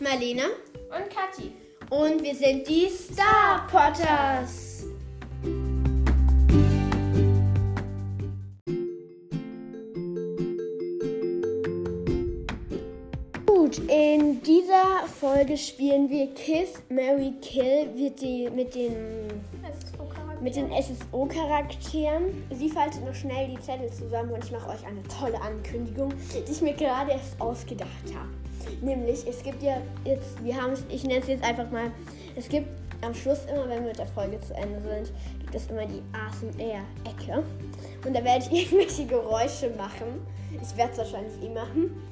Marlene 0.00 0.44
Und 0.90 1.10
Kathi. 1.10 1.52
und 1.90 2.22
wir 2.22 2.34
sind 2.34 2.68
die 2.68 2.88
Star 2.88 3.66
Potters. 3.70 4.84
Gut, 13.46 13.78
in 13.88 14.40
dieser 14.42 15.06
Folge 15.20 15.56
spielen 15.56 16.08
wir 16.08 16.32
Kiss, 16.34 16.74
Mary 16.88 17.34
Kill 17.42 17.88
mit, 17.96 18.20
die, 18.20 18.48
mit 18.50 18.74
den 18.74 19.28
mit 20.40 20.54
den 20.54 20.70
SSO-Charakteren. 20.70 22.44
Sie 22.52 22.70
faltet 22.70 23.04
noch 23.04 23.14
schnell 23.14 23.48
die 23.48 23.60
Zettel 23.60 23.90
zusammen 23.92 24.30
und 24.30 24.44
ich 24.44 24.52
mache 24.52 24.70
euch 24.70 24.86
eine 24.86 25.02
tolle 25.02 25.40
Ankündigung, 25.40 26.12
die 26.32 26.52
ich 26.52 26.62
mir 26.62 26.74
gerade 26.74 27.10
erst 27.12 27.40
ausgedacht 27.40 27.90
habe. 28.14 28.37
Nämlich, 28.80 29.26
es 29.26 29.42
gibt 29.42 29.62
ja 29.62 29.78
jetzt, 30.04 30.42
wir 30.44 30.60
haben 30.60 30.72
es, 30.72 30.84
ich 30.88 31.04
nenne 31.04 31.20
es 31.20 31.28
jetzt 31.28 31.44
einfach 31.44 31.70
mal, 31.70 31.90
es 32.36 32.48
gibt 32.48 32.68
am 33.02 33.14
Schluss 33.14 33.40
immer, 33.52 33.68
wenn 33.68 33.82
wir 33.82 33.88
mit 33.88 33.98
der 33.98 34.06
Folge 34.06 34.40
zu 34.40 34.54
Ende 34.54 34.80
sind, 34.82 35.12
gibt 35.40 35.54
es 35.54 35.66
immer 35.68 35.86
die 35.86 36.02
ASMR-Ecke. 36.12 37.42
Und 38.06 38.16
da 38.16 38.24
werde 38.24 38.44
ich 38.50 38.52
irgendwelche 38.72 39.06
Geräusche 39.06 39.70
machen. 39.70 40.26
Ich 40.62 40.76
werde 40.76 40.92
es 40.92 40.98
wahrscheinlich 40.98 41.42
eh 41.42 41.48
machen. 41.48 42.02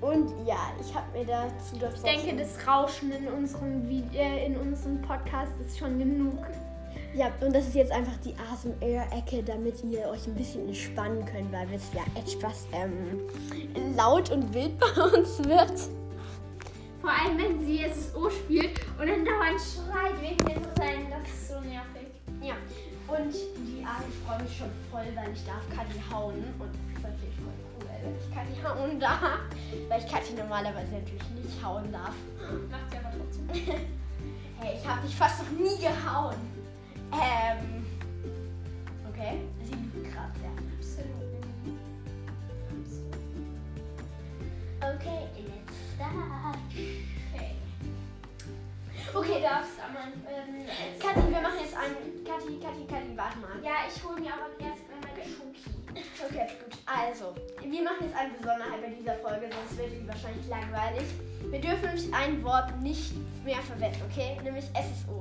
Und 0.00 0.30
ja, 0.46 0.72
ich 0.80 0.92
habe 0.92 1.06
mir 1.16 1.24
dazu 1.24 1.76
das 1.78 1.94
Ich 1.94 2.02
denke, 2.02 2.42
das 2.42 2.66
Rauschen 2.66 3.12
in 3.12 3.28
unserem, 3.28 3.88
Vide 3.88 4.18
äh, 4.18 4.46
in 4.46 4.56
unserem 4.56 5.00
Podcast 5.00 5.52
ist 5.64 5.78
schon 5.78 5.98
genug. 5.98 6.44
Ja, 7.14 7.30
und 7.40 7.54
das 7.54 7.68
ist 7.68 7.74
jetzt 7.74 7.92
einfach 7.92 8.16
die 8.24 8.34
ASMR-Ecke, 8.34 9.42
damit 9.44 9.84
ihr 9.84 10.08
euch 10.08 10.26
ein 10.26 10.34
bisschen 10.34 10.66
entspannen 10.66 11.24
könnt, 11.26 11.52
weil 11.52 11.68
es 11.72 11.84
ja 11.94 12.02
etwas 12.20 12.66
ähm, 12.72 13.20
laut 13.96 14.30
und 14.30 14.52
wild 14.54 14.72
bei 14.78 15.02
uns 15.02 15.38
wird. 15.44 16.01
Vor 17.02 17.10
allem, 17.10 17.36
wenn 17.36 17.66
sie 17.66 17.84
SSO 17.84 18.30
spielt 18.30 18.80
und 18.96 19.08
dann 19.08 19.24
dauernd 19.24 19.60
schreit 19.60 20.22
wegen 20.22 20.36
den 20.36 20.64
Rennen. 20.80 21.10
Das 21.10 21.28
ist 21.28 21.48
so 21.48 21.60
nervig. 21.60 22.06
Ja, 22.40 22.54
und 23.08 23.32
die 23.34 23.84
ah, 23.84 24.00
ich 24.08 24.14
freue 24.24 24.40
mich 24.40 24.56
schon 24.56 24.70
voll, 24.88 25.06
weil 25.16 25.32
ich 25.32 25.44
darf 25.44 25.68
Kathi 25.74 26.00
hauen. 26.12 26.44
Und 26.60 26.70
das 26.70 26.96
ist 26.96 27.02
natürlich 27.02 27.34
voll 27.36 27.58
cool, 27.74 27.88
wenn 27.90 28.14
ich 28.14 28.32
Kathi 28.32 28.54
hauen 28.62 29.00
darf. 29.00 29.40
Weil 29.88 30.00
ich 30.00 30.08
Kathi 30.08 30.34
normalerweise 30.34 30.92
natürlich 30.92 31.28
nicht 31.30 31.64
hauen 31.64 31.90
darf. 31.90 32.14
Macht 32.70 32.90
sie 32.90 32.98
aber 32.98 33.10
trotzdem. 33.18 33.48
Hey, 34.64 34.78
ich 34.80 34.86
habe 34.86 35.04
dich 35.04 35.16
fast 35.16 35.42
noch 35.42 35.50
nie 35.58 35.76
gehauen. 35.76 36.36
Ähm. 37.10 37.84
Okay, 39.10 39.40
sie 39.64 39.72
lügt 39.72 40.14
gerade 40.14 40.30
sehr. 40.38 40.52
Absolut. 40.78 41.42
Okay, 44.80 45.26
let's 45.34 45.74
start. 45.96 46.51
Okay. 49.14 49.42
Darfst 49.42 49.76
aber. 49.78 50.08
Ähm, 50.30 50.66
als- 50.66 50.98
Kathi, 51.02 51.28
wir 51.32 51.40
machen 51.40 51.58
jetzt 51.60 51.76
einen. 51.76 52.24
Kathi, 52.24 52.58
Kathi, 52.60 52.84
Kathi, 52.88 53.12
warte 53.16 53.38
mal. 53.38 53.60
ja, 53.62 53.84
ich 53.88 54.02
hole 54.04 54.20
mir 54.20 54.32
aber 54.32 54.48
erst 54.58 54.82
mal 54.88 54.98
meine 55.04 55.24
Schoki. 55.28 55.68
Okay, 56.24 56.46
gut. 56.64 56.78
Also, 56.86 57.34
wir 57.60 57.82
machen 57.82 57.96
jetzt 58.08 58.16
eine 58.16 58.32
Besonderheit 58.32 58.80
bei 58.80 58.88
dieser 58.88 59.14
Folge, 59.18 59.50
sonst 59.52 59.76
wird 59.76 59.92
die 59.92 60.08
wahrscheinlich 60.08 60.46
langweilig. 60.48 61.04
Wir 61.50 61.60
dürfen 61.60 61.84
nämlich 61.84 62.14
ein 62.14 62.42
Wort 62.44 62.80
nicht 62.80 63.12
mehr 63.44 63.60
verwenden, 63.60 64.00
okay? 64.10 64.38
Nämlich 64.42 64.64
SSO. 64.72 65.20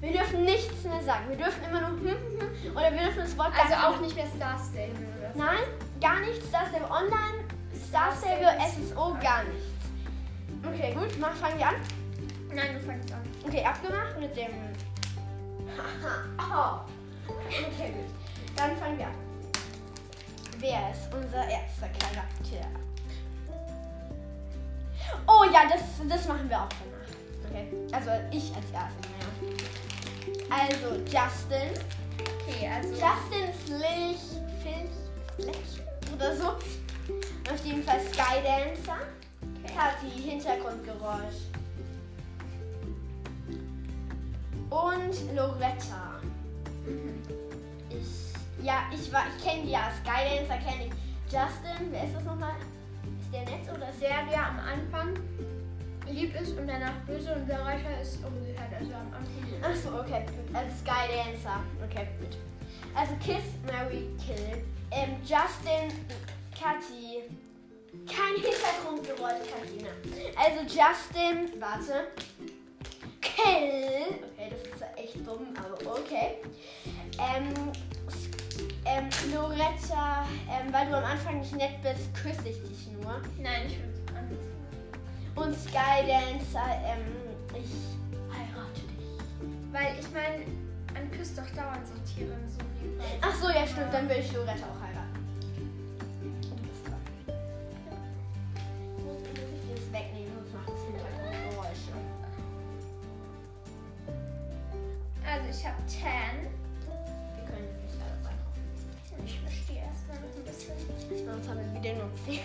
Wir 0.00 0.12
dürfen 0.12 0.44
nichts 0.44 0.84
mehr 0.84 1.02
sagen. 1.02 1.28
Wir 1.28 1.36
dürfen 1.36 1.60
immer 1.68 1.80
nur 1.80 1.90
hm, 2.00 2.06
hm, 2.08 2.40
hm, 2.40 2.76
oder 2.76 2.90
wir 2.92 3.00
dürfen 3.02 3.18
das 3.18 3.36
Wort 3.36 3.52
gar 3.52 3.64
Also 3.64 3.74
nicht 3.74 3.84
auch 3.84 4.00
nicht 4.00 4.16
mehr 4.16 4.26
Star 4.34 4.56
Stable 4.58 5.06
oder 5.18 5.32
so. 5.34 5.38
Nein, 5.38 5.64
gar 6.00 6.20
nichts. 6.20 6.46
Star 6.48 6.66
Stable 6.70 6.88
Online, 6.90 7.44
Star 7.88 8.12
Stable, 8.16 8.56
SSO, 8.64 9.16
gar 9.20 9.42
nichts. 9.44 9.66
Okay, 10.64 10.94
gut. 10.94 11.18
Mach, 11.18 11.34
fangen 11.34 11.58
wir 11.58 11.66
an. 11.68 11.74
Nein, 12.52 12.74
du 12.74 12.80
fängst 12.80 13.12
an. 13.12 13.20
Okay, 13.46 13.64
abgemacht 13.64 14.18
mit 14.18 14.36
dem. 14.36 14.52
Haha. 15.76 16.84
oh. 16.86 16.90
Okay, 17.28 17.92
gut. 17.92 18.56
Dann 18.56 18.76
fangen 18.76 18.98
wir 18.98 19.06
an. 19.06 19.14
Wer 20.58 20.90
ist 20.90 21.12
unser 21.14 21.48
erster 21.48 21.88
Charakter? 21.88 22.68
Oh 25.26 25.44
ja, 25.52 25.68
das, 25.68 25.82
das 26.08 26.26
machen 26.26 26.48
wir 26.48 26.60
auch 26.60 26.68
danach. 26.68 27.08
Okay. 27.48 27.68
Also 27.92 28.10
ich 28.30 28.52
als 28.54 28.70
erstes, 28.72 29.06
naja. 29.10 29.58
Also 30.50 30.96
Justin. 31.04 31.70
Okay, 32.48 32.68
also. 32.68 32.88
Justin 32.90 33.52
Flich. 33.64 34.20
Filch. 34.62 34.90
Flech 35.36 36.14
oder 36.14 36.36
so. 36.36 36.48
Auf 36.48 37.64
jeden 37.64 37.82
Fall 37.82 38.00
Skydancer. 38.00 38.98
Kathi, 39.66 40.10
Hintergrundgeräusch. 40.10 41.57
Und 44.78 45.34
Loretta. 45.34 46.20
Ich, 47.90 48.64
ja, 48.64 48.84
ich 48.92 49.12
war, 49.12 49.24
ich 49.36 49.44
kenne 49.44 49.62
die 49.64 49.70
ja. 49.70 49.90
Skydancer 50.00 50.58
kenne 50.58 50.86
ich. 50.86 50.92
Justin, 51.24 51.90
wer 51.90 52.04
ist 52.04 52.14
das 52.14 52.24
nochmal? 52.24 52.54
Ist 53.20 53.32
der 53.32 53.40
nett 53.42 53.68
oder 53.74 53.90
ist 53.90 54.00
der? 54.00 54.24
Der, 54.30 54.46
am 54.48 54.58
Anfang 54.60 55.18
lieb 56.08 56.34
ist 56.40 56.56
und 56.56 56.66
danach 56.66 56.94
böse 57.06 57.34
und 57.34 57.48
der 57.48 57.60
Reicher 57.60 58.00
ist 58.00 58.18
umgekehrt. 58.24 58.72
Also 58.78 58.92
am 58.94 59.12
Anfang. 59.12 59.70
Achso, 59.70 60.00
okay. 60.00 60.24
Also 60.52 60.70
Skydancer. 60.76 61.60
Okay, 61.84 62.06
gut. 62.20 62.36
Also 62.94 63.14
Kiss, 63.16 63.44
Mary, 63.66 64.08
Kill. 64.24 64.62
Ähm, 64.90 65.16
Justin, 65.22 65.92
Kathi. 66.54 67.24
Kein 68.06 68.34
Hintergrundgeräusch, 68.36 69.48
Katina. 69.50 69.90
Also 70.36 70.60
Justin, 70.62 71.60
warte. 71.60 72.08
Kill. 73.20 74.27
Dumm, 75.24 75.54
aber 75.56 75.98
okay. 75.98 76.36
Ähm, 77.18 77.72
ähm, 78.84 79.08
Loretta, 79.34 80.24
ähm, 80.48 80.72
weil 80.72 80.86
du 80.86 80.96
am 80.96 81.04
Anfang 81.04 81.40
nicht 81.40 81.54
nett 81.56 81.82
bist, 81.82 82.14
küsse 82.14 82.48
ich 82.48 82.62
dich 82.62 82.88
nur. 82.92 83.20
Nein, 83.40 83.66
ich 83.66 83.78
würde 83.78 83.92
es 83.92 84.16
anders. 84.16 84.44
Und 85.34 85.54
Skydancer, 85.54 86.82
ähm, 86.84 87.04
ich 87.52 87.70
heirate 88.34 88.80
dich. 88.80 89.72
Weil 89.72 89.98
ich 89.98 90.10
meine, 90.12 90.44
man 90.94 91.10
küsst 91.12 91.36
doch 91.38 91.48
dauernd 91.54 91.86
so 91.86 91.94
Tiere 92.12 92.34
lieb. 92.36 92.68
Ach 93.20 93.34
so, 93.34 93.48
ja 93.48 93.66
stimmt, 93.66 93.92
dann 93.92 94.08
will 94.08 94.18
ich 94.18 94.32
Loretta 94.32 94.64
auch 94.64 94.80
heiraten. 94.80 94.87
Habe 105.68 105.82
Tan. 105.84 106.48
Wir 107.36 107.44
können 107.44 107.68
nicht 107.84 108.00
alles 108.00 108.24
einfach. 108.24 109.24
Ich 109.24 109.40
verstehe 109.40 109.82
erstmal 109.84 110.16
noch 110.16 110.34
ein 110.36 110.44
bisschen. 110.44 111.26
Sonst 111.26 111.48
haben 111.48 111.60
wir 111.60 111.80
wieder 111.80 111.94
nur 111.94 112.10
vier. 112.24 112.40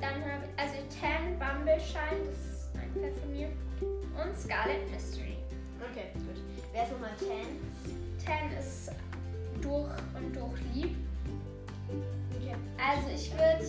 Dann 0.00 0.14
habe 0.22 0.44
ich, 0.46 0.60
also 0.60 0.74
Tan, 1.00 1.38
Bumbleshine, 1.38 2.22
das 2.26 2.38
ist 2.38 2.70
ein 2.74 2.92
Pferd 2.92 3.18
von 3.18 3.32
mir. 3.32 3.48
Und 3.80 4.38
Scarlet 4.38 4.90
Mystery. 4.90 5.38
Okay, 5.90 6.12
gut. 6.14 6.38
Wer 6.72 6.84
ist 6.84 6.92
nochmal 6.92 7.16
Tan? 7.18 7.48
Tan 8.24 8.52
ist 8.56 8.92
durch 9.60 9.90
und 10.14 10.36
durch 10.36 10.60
lieb. 10.74 10.96
Okay. 12.36 12.54
Also 12.78 13.08
ich 13.12 13.32
würde, 13.32 13.66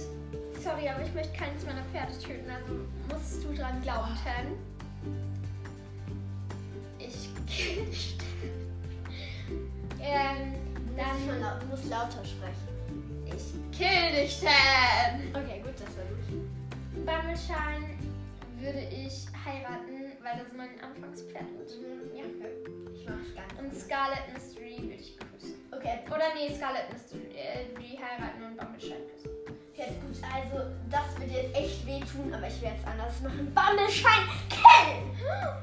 sorry, 0.61 0.89
aber 0.89 1.03
ich 1.03 1.13
möchte 1.13 1.33
keines 1.33 1.65
meiner 1.65 1.83
Pferde 1.85 2.17
töten, 2.19 2.49
also 2.49 2.73
musst 3.09 3.43
du 3.43 3.53
dran 3.53 3.81
glauben, 3.81 4.15
Tan. 4.23 4.72
Lauter 11.89 12.23
sprechen. 12.25 13.23
ich 13.25 13.77
kill 13.77 14.11
dich, 14.23 14.39
Tan. 14.39 15.21
Okay, 15.33 15.61
gut, 15.63 15.73
das 15.75 15.95
war 15.97 16.05
gut. 16.05 17.05
Bumbleshine 17.05 17.97
würde 18.59 18.87
ich 18.91 19.25
heiraten, 19.45 20.13
weil 20.23 20.37
das 20.39 20.53
mein 20.55 20.79
Anfangspferd 20.81 21.45
wird. 21.57 21.71
Mhm, 21.81 22.15
Ja, 22.17 22.23
okay. 22.23 22.53
Ich 22.93 23.05
mach's 23.07 23.35
ganz. 23.35 23.59
Und 23.59 23.73
Scarlet 23.75 24.23
Mystery 24.33 24.77
würde 24.81 24.93
ich 24.95 25.17
küssen. 25.17 25.55
Okay, 25.71 25.99
Oder 26.07 26.33
nee, 26.35 26.53
Scarlet 26.55 26.91
Mystery, 26.91 27.27
äh, 27.35 27.65
die 27.79 27.97
heiraten 27.99 28.43
und 28.43 28.57
Bumbleshine 28.57 29.01
küssen. 29.13 29.42
Okay, 29.83 29.95
gut. 30.01 30.17
Also, 30.23 30.71
das 30.89 31.19
wird 31.19 31.31
jetzt 31.31 31.55
echt 31.55 31.85
wehtun, 31.85 32.33
aber 32.33 32.47
ich 32.47 32.61
werde 32.61 32.77
es 32.79 32.87
anders 32.87 33.21
machen. 33.21 33.53
Bummelschein, 33.53 34.23
kill! 34.49 35.03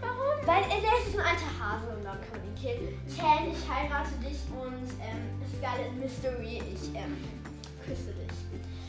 Warum? 0.00 0.46
Weil 0.46 0.62
der 0.68 0.94
ist 0.98 1.14
ein 1.14 1.24
alter 1.24 1.52
Hase 1.58 1.86
und 1.96 2.04
dann 2.04 2.18
kann 2.20 2.40
man 2.40 2.48
ihn 2.48 2.54
killen. 2.54 2.94
Tan, 3.16 3.50
ich 3.50 3.62
heirate 3.68 4.14
dich 4.22 4.40
und 4.52 4.88
ähm, 5.00 5.40
Scarlet 5.58 5.92
Mystery, 5.96 6.62
ich 6.72 6.94
ähm, 6.94 7.16
küsse 7.84 8.12
dich. 8.12 8.36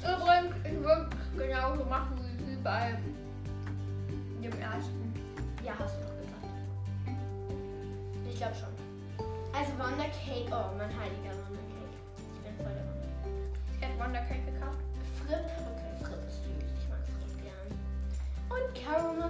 Übrigens, 0.02 0.56
ich 0.66 0.84
würde 0.84 1.10
genauso 1.38 1.86
machen 1.86 2.18
wie 2.46 2.56
bei 2.58 2.98
dem 4.42 4.60
ersten. 4.60 5.14
Ja, 5.64 5.74
hast 5.78 5.96
du 5.96 6.02
doch 6.02 6.18
gesagt. 6.18 6.46
Ich 8.28 8.38
glaube 8.38 8.56
schon. 8.56 8.74
Also 9.54 9.72
Wonder 9.74 10.10
Cake. 10.10 10.50
Oh, 10.50 10.74
mein 10.76 10.90
heiliger 10.90 11.38
Wonder 11.38 11.62
Cake. 11.70 11.94
Ich 12.18 12.42
bin 12.42 12.56
voll 12.58 12.74
der 12.74 12.86
Wonder. 12.88 13.12
Ich 13.76 13.82
hätte 13.82 14.00
Wonder 14.00 14.22
Cake 14.22 14.52
gekauft. 14.52 14.81
Fripp. 15.32 15.48
Okay, 15.48 15.96
Fripp. 16.04 17.22
Caramel 18.84 19.30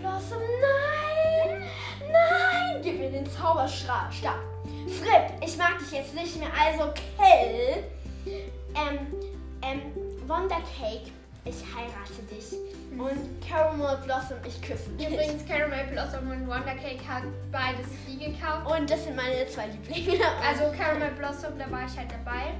Blossom, 0.00 0.40
nein! 0.40 1.64
Nein! 2.10 2.82
Gib 2.82 2.98
mir 2.98 3.10
den 3.10 3.30
Zauberstab. 3.30 4.10
Fripp, 4.12 5.32
ich 5.42 5.56
mag 5.58 5.78
dich 5.80 5.92
jetzt 5.92 6.14
nicht 6.14 6.38
mehr, 6.38 6.48
also 6.58 6.92
Kill. 6.94 7.84
Ähm, 8.26 8.98
ähm, 9.60 9.82
Wonder 10.26 10.62
Cake, 10.78 11.10
ich 11.44 11.56
heirate 11.74 12.22
dich. 12.30 12.58
Und 12.98 13.46
Caramel 13.46 13.98
Blossom, 13.98 14.38
ich 14.46 14.62
küsse 14.62 14.88
dich. 14.92 15.08
Übrigens, 15.08 15.46
Caramel 15.46 15.84
Blossom 15.92 16.30
und 16.30 16.46
Wonder 16.46 16.74
Cake 16.74 17.06
hat 17.06 17.24
beides 17.52 17.86
sie 18.06 18.16
gekauft. 18.16 18.66
Und 18.66 18.88
das 18.88 19.04
sind 19.04 19.16
meine 19.16 19.46
zwei 19.48 19.66
Lieblinge. 19.66 20.24
Also 20.42 20.72
Caramel 20.78 21.10
Blossom, 21.10 21.58
da 21.58 21.70
war 21.70 21.84
ich 21.84 21.98
halt 21.98 22.10
dabei. 22.10 22.54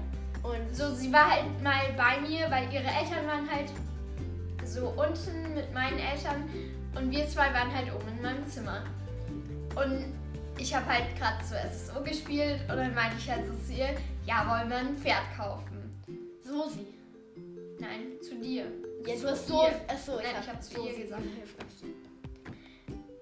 Und 0.44 0.74
So, 0.76 0.94
sie 0.94 1.12
war 1.12 1.30
halt 1.30 1.62
mal 1.62 1.92
bei 1.96 2.20
mir, 2.20 2.50
weil 2.50 2.72
ihre 2.72 2.84
Eltern 2.84 3.26
waren 3.26 3.50
halt 3.50 3.70
so 4.64 4.88
unten 4.88 5.54
mit 5.54 5.74
meinen 5.74 5.98
Eltern 5.98 6.48
und 6.94 7.10
wir 7.10 7.26
zwei 7.28 7.52
waren 7.52 7.74
halt 7.74 7.92
oben 7.92 8.08
in 8.16 8.22
meinem 8.22 8.46
Zimmer. 8.46 8.84
Und 9.74 10.04
ich 10.58 10.74
habe 10.74 10.86
halt 10.86 11.16
gerade 11.18 11.44
so 11.44 11.54
SSO 11.54 12.02
gespielt 12.02 12.60
und 12.62 12.76
dann 12.76 12.94
meinte 12.94 13.16
ich 13.18 13.28
halt 13.28 13.46
so 13.46 13.54
zu 13.66 13.72
ihr, 13.72 13.96
ja, 14.24 14.48
wollen 14.48 14.70
wir 14.70 14.76
ein 14.76 14.96
Pferd 14.96 15.24
kaufen? 15.36 15.74
so 16.44 16.68
sie. 16.68 16.86
Nein, 17.78 18.22
zu 18.22 18.36
dir. 18.36 18.66
Ja, 19.06 19.16
du 19.16 19.28
hast 19.28 19.48
so. 19.48 19.62
Achso, 19.88 20.18
ich 20.20 20.26
hab 20.26 20.46
hab 20.46 20.62
zu 20.62 20.86
ihr 20.86 21.02
gesagt. 21.02 21.22
hilfreich. 21.22 21.92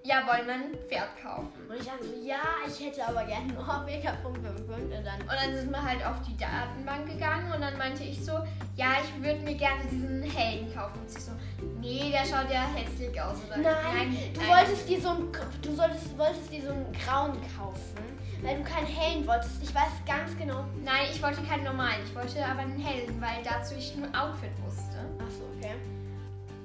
Ja, 0.05 0.27
wollen 0.27 0.45
wir 0.45 0.53
ein 0.53 0.77
Pferd 0.89 1.15
kaufen? 1.23 1.47
Und 1.69 1.79
ich 1.79 1.85
dachte 1.85 2.03
so, 2.03 2.27
ja, 2.27 2.43
ich 2.67 2.85
hätte 2.85 3.07
aber 3.07 3.23
gerne 3.23 3.53
Norweger 3.53 4.17
Punkt 4.21 4.39
und 4.39 4.67
dann. 4.67 5.21
Und 5.21 5.31
dann 5.31 5.55
sind 5.55 5.71
wir 5.71 5.81
halt 5.81 6.05
auf 6.05 6.17
die 6.27 6.35
Datenbank 6.35 7.07
gegangen 7.07 7.49
und 7.53 7.61
dann 7.61 7.77
meinte 7.77 8.03
ich 8.03 8.21
so, 8.21 8.33
ja, 8.75 8.97
ich 9.01 9.23
würde 9.23 9.39
mir 9.39 9.55
gerne 9.55 9.81
diesen 9.89 10.21
Helden 10.23 10.73
kaufen. 10.75 10.99
Und 10.99 11.09
sie 11.09 11.21
so, 11.21 11.31
nee, 11.79 12.11
der 12.11 12.25
schaut 12.25 12.51
ja 12.51 12.67
hässlich 12.75 13.19
aus. 13.21 13.37
Oder? 13.47 13.59
Nein, 13.59 14.17
du 14.33 14.41
wolltest 14.41 14.89
dir 14.89 14.99
so 14.99 15.09
einen, 15.09 15.31
du 15.61 15.73
solltest, 15.73 16.17
wolltest 16.17 16.51
dir 16.51 16.63
so 16.63 16.73
einen 16.73 16.91
grauen 16.91 17.37
kaufen, 17.55 18.03
weil 18.41 18.57
du 18.57 18.63
keinen 18.63 18.87
hellen 18.87 19.25
wolltest. 19.25 19.63
Ich 19.63 19.73
weiß 19.73 20.03
ganz 20.05 20.37
genau. 20.37 20.65
Nein, 20.83 21.07
ich 21.13 21.23
wollte 21.23 21.41
keinen 21.43 21.63
normalen, 21.63 22.03
ich 22.05 22.13
wollte 22.13 22.45
aber 22.45 22.59
einen 22.59 22.77
Helden, 22.77 23.21
weil 23.21 23.41
dazu 23.41 23.73
ich 23.75 23.95
ein 23.95 24.13
Outfit 24.13 24.51
wusste. 24.65 24.97
Achso, 25.17 25.43
okay. 25.57 25.75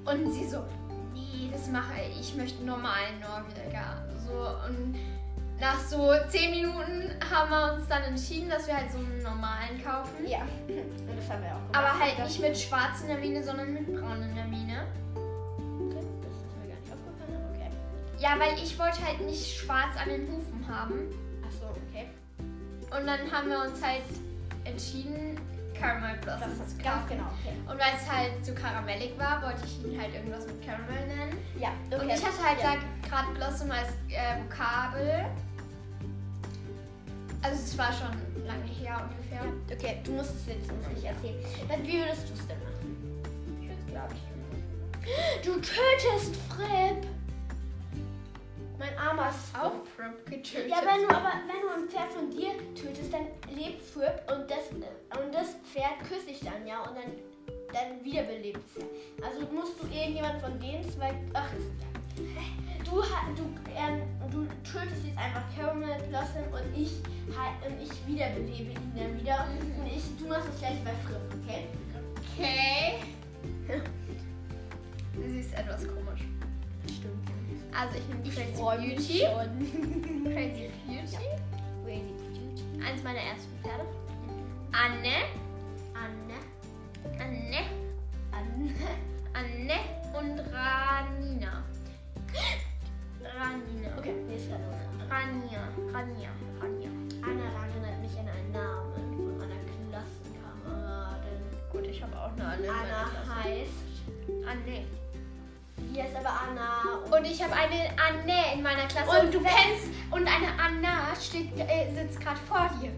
Und 0.03 0.33
sie 0.33 0.43
so, 0.43 0.65
nee, 1.13 1.49
das 1.51 1.67
mache 1.67 1.93
ich, 2.09 2.19
ich 2.19 2.35
möchte 2.35 2.57
einen 2.57 2.67
normalen 2.67 3.19
Norweger. 3.19 4.03
So, 4.25 4.67
und 4.67 4.95
nach 5.59 5.79
so 5.79 6.13
10 6.29 6.51
Minuten 6.51 7.11
haben 7.29 7.49
wir 7.49 7.73
uns 7.73 7.87
dann 7.87 8.03
entschieden, 8.03 8.49
dass 8.49 8.67
wir 8.67 8.77
halt 8.77 8.91
so 8.91 8.99
einen 8.99 9.21
normalen 9.21 9.83
kaufen. 9.83 10.25
Ja. 10.25 10.39
Und 10.67 11.17
das 11.17 11.29
haben 11.29 11.43
wir 11.43 11.49
auch 11.49 11.71
gemacht. 11.71 11.75
Aber 11.75 11.99
halt 11.99 12.19
nicht 12.19 12.39
mit 12.39 12.57
schwarz 12.57 13.01
in 13.01 13.07
der 13.07 13.17
Mine, 13.17 13.43
sondern 13.43 13.73
mit 13.73 13.85
braun 13.87 14.21
in 14.21 14.35
der 14.35 14.45
Mine. 14.45 14.87
Okay, 15.15 16.05
das 16.21 16.31
ist 16.31 16.55
mir 16.61 16.67
gar 16.69 16.79
nicht 16.79 16.93
aufgefallen, 16.93 17.53
okay. 17.53 17.69
Ja, 18.19 18.39
weil 18.39 18.63
ich 18.63 18.79
wollte 18.79 19.05
halt 19.05 19.21
nicht 19.21 19.57
schwarz 19.57 19.97
an 20.01 20.09
den 20.09 20.27
Hufen 20.31 20.65
haben. 20.67 21.09
Achso, 21.45 21.75
okay. 21.89 22.07
Und 22.97 23.05
dann 23.05 23.31
haben 23.31 23.49
wir 23.49 23.59
uns 23.59 23.83
halt 23.83 24.03
entschieden, 24.63 25.37
Caramel 25.79 26.15
Das 26.25 26.37
Blossom 26.37 26.51
ist 26.65 26.77
zu 26.77 26.83
ganz 26.83 27.07
genau, 27.07 27.25
okay. 27.39 27.55
Und 27.61 27.79
weil 27.79 27.93
es 27.95 28.11
halt 28.11 28.45
so 28.45 28.53
karamellig 28.53 29.17
war, 29.17 29.41
wollte 29.41 29.61
ich 29.65 29.85
ihn 29.85 29.99
halt 29.99 30.13
irgendwas 30.13 30.45
mit 30.45 30.61
Caramel 30.65 31.07
nennen. 31.07 31.37
Ja, 31.59 31.69
okay. 31.91 32.01
Und 32.01 32.09
ich 32.09 32.25
hatte 32.25 32.43
halt 32.43 32.59
ja. 32.61 32.75
da 32.75 33.07
gerade 33.07 33.31
Blossom 33.33 33.71
als 33.71 33.89
äh, 34.09 34.41
Vokabel. 34.43 35.25
Also 37.41 37.63
es 37.63 37.77
war 37.77 37.93
schon 37.93 38.11
lange 38.45 38.65
her 38.65 39.01
ungefähr. 39.09 39.45
Ja, 39.45 39.75
okay, 39.75 39.99
du 40.03 40.11
musst 40.11 40.35
es 40.35 40.47
jetzt 40.47 40.71
uns 40.71 40.87
nicht 40.89 41.05
erzählen. 41.05 41.39
Wie 41.83 41.99
würdest 41.99 42.27
du 42.29 42.33
es 42.33 42.47
denn 42.47 42.59
machen? 42.59 43.23
Ich 43.61 43.69
würde 43.69 43.91
glaube 43.91 44.13
ich 44.13 45.45
Du 45.45 45.53
tötest 45.55 46.35
Fripp! 46.49 47.18
Mein 48.79 48.97
armer 48.97 49.29
auch 49.59 49.85
Fripp 49.95 50.25
getötet. 50.25 50.69
Ja, 50.69 50.77
wenn 50.77 51.05
du 51.05 51.13
aber 51.13 51.33
wenn 51.45 51.61
du 51.61 51.69
ein 51.69 51.89
Pferd 51.89 52.11
von 52.13 52.31
dir 52.31 52.51
tötest, 52.73 53.13
dann 53.13 53.27
lebt 53.53 53.83
Fripp 53.83 54.23
und 54.31 54.49
das 54.49 54.71
und 54.71 55.33
das 55.33 55.55
Pferd 55.71 55.99
küsse 56.07 56.31
ich 56.31 56.39
dann, 56.39 56.65
ja, 56.65 56.81
und 56.83 56.95
dann 56.95 57.11
dann 57.73 58.03
wiederbelebt 58.03 58.59
es 58.65 58.81
ja. 58.81 59.27
Also 59.27 59.41
musst 59.53 59.73
du 59.81 59.87
irgendjemand 59.87 60.41
von 60.41 60.59
den 60.59 60.83
zwei. 60.89 61.13
Ach, 61.33 61.51
ist. 61.53 61.69
Du, 62.85 63.01
du, 63.01 63.43
ähm, 63.75 64.01
du 64.31 64.45
tötest 64.63 65.05
jetzt 65.05 65.17
einfach 65.17 65.43
Caramel 65.55 65.95
Blossom 66.09 66.43
und 66.51 66.75
ich 66.75 66.91
halt 67.37 67.55
und 67.67 67.79
ich 67.79 67.91
wiederbelebe 68.07 68.71
ihn 68.71 68.93
dann 68.95 69.19
wieder. 69.19 69.47
Und 69.79 69.87
ich, 69.87 70.03
du 70.17 70.27
machst 70.27 70.47
das 70.47 70.59
gleiche 70.59 70.83
bei 70.83 70.93
Fripp, 71.05 71.21
okay? 71.43 71.65
Okay. 72.35 72.99
Sie 75.21 75.39
ist 75.39 75.53
etwas 75.53 75.87
komisch. 75.87 76.21
Also 77.77 77.97
ich 77.97 78.07
nehme 78.07 78.23
Crazy 78.23 78.61
Beauty. 78.61 79.19
Crazy 80.33 80.71
Beauty. 80.85 81.17
Crazy 81.83 82.13
Beauty. 82.13 82.83
Eins 82.83 83.03
meiner 83.03 83.19
ersten 83.19 83.53
Pferde. 83.61 83.85
Anne. 84.71 85.25
Anne. 85.93 86.37
Anne. 87.19 87.61
Anne. 88.31 88.73
Anne 89.33 89.79
und 90.17 90.39
Ranina. 90.53 91.63
Ranina. 93.21 93.97
Okay, 93.97 94.13
nächster 94.27 94.57
los. 94.59 95.09
Rania. 95.09 95.69
Rania. 95.93 96.29
Rania. 96.61 96.89
Anna 97.21 97.45
erinnert 97.65 98.01
mich 98.01 98.17
an 98.19 98.27
einen 98.27 98.51
Namen 98.51 99.15
von 99.15 99.37
meiner 99.37 99.55
Klassenkameradin. 99.89 101.41
Gut, 101.71 101.87
ich 101.87 102.01
habe 102.01 102.17
auch 102.17 102.31
eine 102.33 102.45
Anne. 102.45 102.69
Anna 102.69 103.43
heißt. 103.43 103.71
Anne. 104.47 104.98
Die 105.89 106.01
heißt 106.01 106.15
aber 106.15 106.29
Anna. 106.29 107.17
Und 107.17 107.25
ich 107.25 107.41
habe 107.43 107.53
eine 107.53 107.89
Anne 107.97 108.53
in 108.53 108.61
meiner 108.61 108.85
Klasse. 108.87 109.09
Und 109.09 109.25
Und 109.25 109.33
du 109.33 109.39
kennst. 109.39 109.87
Und 110.11 110.27
eine 110.27 110.47
Anna 110.61 111.15
steht, 111.19 111.57
äh, 111.57 111.91
sitzt 111.93 112.19
gerade 112.21 112.39
vor 112.47 112.69
dir. 112.81 112.91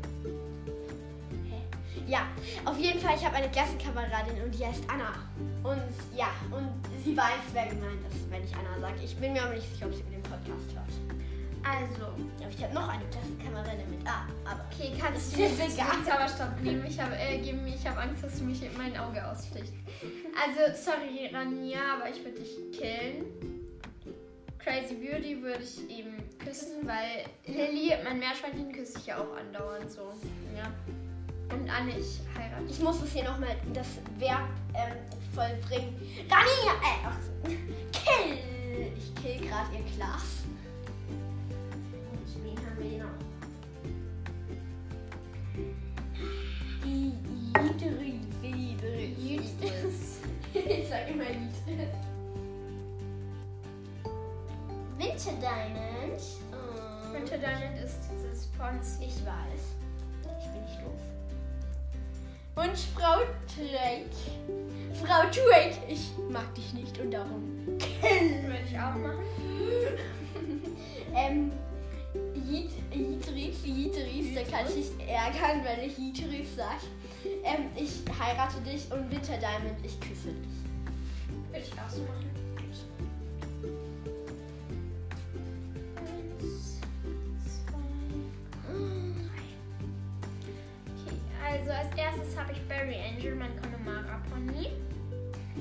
Ja, 2.08 2.28
auf 2.66 2.78
jeden 2.78 3.00
Fall, 3.00 3.16
ich 3.16 3.26
habe 3.26 3.38
eine 3.38 3.50
Klassenkameradin 3.50 4.44
und 4.44 4.52
die 4.54 4.66
heißt 4.66 4.84
Anna. 4.90 5.14
Und 5.64 5.82
ja, 6.14 6.28
und 6.52 6.68
sie 7.06 7.16
weiß, 7.16 7.54
wer 7.54 7.68
gemeint 7.68 8.02
ist, 8.10 8.30
wenn 8.30 8.44
ich 8.44 8.54
Anna 8.54 8.80
sage. 8.82 8.96
Ich 9.04 9.16
bin 9.16 9.32
mir 9.32 9.44
aber 9.44 9.54
nicht 9.54 9.72
sicher, 9.74 9.86
ob 9.86 9.94
sie 9.94 10.04
den 10.04 10.22
Podcast 10.24 10.76
hört. 10.76 11.21
Also. 11.64 12.14
Ich 12.50 12.64
habe 12.64 12.74
noch 12.74 12.88
eine 12.90 13.04
Klassenkameradin 13.06 13.90
mit 13.90 14.08
A. 14.08 14.26
Aber 14.50 14.66
Okay, 14.72 14.94
kannst 15.00 15.36
du 15.36 15.42
jetzt 15.42 15.60
egal. 15.60 15.88
den 15.98 16.06
Zauberstab 16.06 16.62
nehmen? 16.62 16.86
Ich 16.88 17.00
habe 17.00 17.16
äh, 17.16 17.38
geben- 17.40 17.66
ich 17.68 17.86
hab 17.88 17.98
Angst, 17.98 18.24
dass 18.24 18.38
du 18.40 18.44
mich 18.46 18.62
in 18.64 18.76
mein 18.78 18.98
Auge 18.98 19.26
ausstichst. 19.26 19.74
Also, 20.36 20.76
sorry, 20.84 21.30
Rania, 21.34 21.80
aber 21.96 22.10
ich 22.10 22.24
würde 22.24 22.40
dich 22.40 22.56
killen. 22.78 23.26
Crazy 24.60 24.96
Beauty 24.96 25.42
würde 25.42 25.64
ich 25.64 25.90
eben 25.90 26.18
küssen, 26.38 26.86
weil 26.88 27.26
Lilly, 27.48 27.94
mein 28.04 28.20
Meerschweinchen, 28.20 28.72
küsse 28.72 29.00
ich 29.00 29.08
ja 29.08 29.18
auch 29.18 29.36
andauernd 29.38 29.92
so. 29.92 30.14
Ja. 30.56 30.72
Und 31.56 31.70
Anne, 31.70 31.98
ich 31.98 32.20
heirate. 32.38 32.64
ich 32.70 32.80
muss 32.80 33.02
es 33.02 33.12
hier 33.12 33.24
nochmal 33.24 33.56
das 33.74 33.88
Verb 34.20 34.48
ähm, 34.76 34.98
vollbringen. 35.34 36.00
Rania! 36.30 36.74
Äh, 36.82 37.06
ach, 37.06 37.18
so. 37.22 37.48
kill! 37.48 38.92
Ich 38.96 39.16
kill 39.22 39.48
gerade 39.48 39.76
ihr 39.76 39.84
Glas. 39.96 40.41
Noch? 42.82 43.06
Die 46.84 47.14
Idris. 47.60 48.26
Idris. 48.42 49.18
Idris. 49.20 50.20
ich 50.54 50.90
sag 50.90 51.10
immer 51.10 51.26
Idris. 51.26 51.88
Winter 54.98 55.34
Diamond. 55.40 56.22
Oh. 56.52 57.14
Winter 57.14 57.38
Diamond 57.38 57.78
ist 57.84 58.00
dieses 58.12 58.48
Ponzi. 58.48 59.06
Ich 59.06 59.26
weiß. 59.26 59.62
Ich 60.40 60.52
bin 60.52 60.62
nicht 60.64 60.82
doof. 60.82 61.02
Und 62.56 62.78
Frau 62.96 63.20
Drake. 63.56 64.10
Frau 65.04 65.22
Drake, 65.30 65.78
ich 65.88 66.12
mag 66.30 66.54
dich 66.56 66.74
nicht 66.74 67.00
und 67.00 67.12
darum 67.12 67.78
kill. 67.78 68.44
Würde 68.44 68.64
ich 68.70 68.78
auch 68.78 68.96
machen. 68.96 69.24
ähm, 71.16 71.52
Yidris, 72.52 73.64
Yidris, 73.64 74.36
da 74.36 74.44
kann 74.44 74.66
ich 74.68 74.74
dich 74.76 75.08
ärgern, 75.08 75.64
wenn 75.64 75.90
ich 75.90 75.98
Yidris 75.98 76.56
sag. 76.58 76.82
Ähm, 77.44 77.70
ich 77.76 78.02
heirate 78.20 78.60
dich 78.62 78.92
und 78.92 79.10
Winter 79.10 79.38
Diamond, 79.38 79.78
ich 79.84 80.00
küsse 80.00 80.34
dich. 80.34 80.62
Würde 81.50 81.66
ich 81.66 81.72
auch 81.74 81.90
so 81.90 82.02
machen. 82.02 82.30
Eins, 85.98 86.80
zwei, 87.46 87.78
drei. 88.68 89.48
Okay, 90.98 91.18
also 91.46 91.72
als 91.72 91.98
erstes 91.98 92.38
habe 92.38 92.52
ich 92.52 92.62
Barry 92.68 92.96
Angel, 92.96 93.36
mein 93.36 93.56
Connemara 93.62 94.22
Pony. 94.30 94.72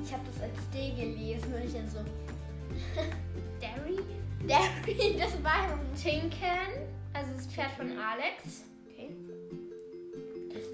Ich 0.02 0.12
habe 0.12 0.22
das 0.32 0.42
als 0.42 0.58
D 0.72 0.90
gelesen 0.90 1.54
und 1.54 1.64
ich 1.64 1.72
dann 1.72 1.88
so, 1.88 1.98
Derry. 3.60 4.19
Derry, 4.46 5.16
das 5.18 5.42
war 5.42 5.78
Tinken, 6.00 6.88
also 7.12 7.30
das 7.36 7.46
Pferd 7.46 7.70
von 7.72 7.90
Alex. 7.98 8.64
Okay. 8.86 9.10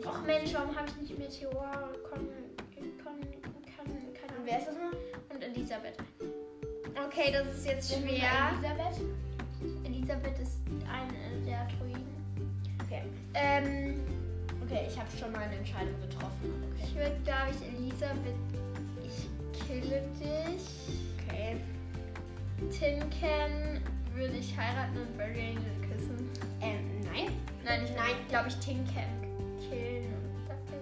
Och 0.05 0.23
Mensch, 0.25 0.55
warum 0.55 0.75
habe 0.75 0.89
ich 0.89 0.97
nicht 1.11 1.19
Meteor, 1.19 1.93
Con, 2.11 2.29
Con, 3.03 3.15
Und 3.15 3.27
Con, 3.75 4.45
wer 4.45 4.59
ist 4.59 4.69
das 4.69 4.75
noch? 4.77 5.35
und 5.35 5.43
Elisabeth? 5.43 5.97
Okay, 7.07 7.33
das 7.33 7.47
ist 7.59 7.67
jetzt 7.67 7.93
schwer. 7.93 8.53
Elisabeth. 8.53 9.01
Elisabeth 9.85 10.39
ist 10.39 10.59
eine 10.91 11.45
der 11.45 11.67
Druiden. 11.79 12.07
Okay. 12.85 13.03
Ähm, 13.35 14.01
Okay, 14.69 14.85
ich 14.91 14.99
habe 14.99 15.09
schon 15.17 15.31
mal 15.31 15.43
eine 15.43 15.55
Entscheidung 15.55 15.95
getroffen. 16.01 16.53
ich 16.83 16.93
würde, 16.97 17.17
glaube 17.23 17.53
ich, 17.53 17.69
Elisabeth, 17.69 18.35
ich 19.05 19.65
kille 19.65 20.03
dich. 20.19 21.06
Okay. 22.59 22.69
Tinken 23.01 23.83
würde 24.15 24.37
ich 24.39 24.57
heiraten 24.57 24.99
und 24.99 25.17
Barry 25.19 25.41
Angel 25.57 25.89
küssen. 25.91 26.31
Ähm, 26.61 27.01
nein. 27.13 27.33
Nein, 27.65 27.81
ich 27.85 27.91
Nein. 27.95 28.15
glaube 28.29 28.49
ich 28.49 28.57
Tinken 28.57 28.87
killen 29.69 30.15
und 30.15 30.49
dafür 30.49 30.79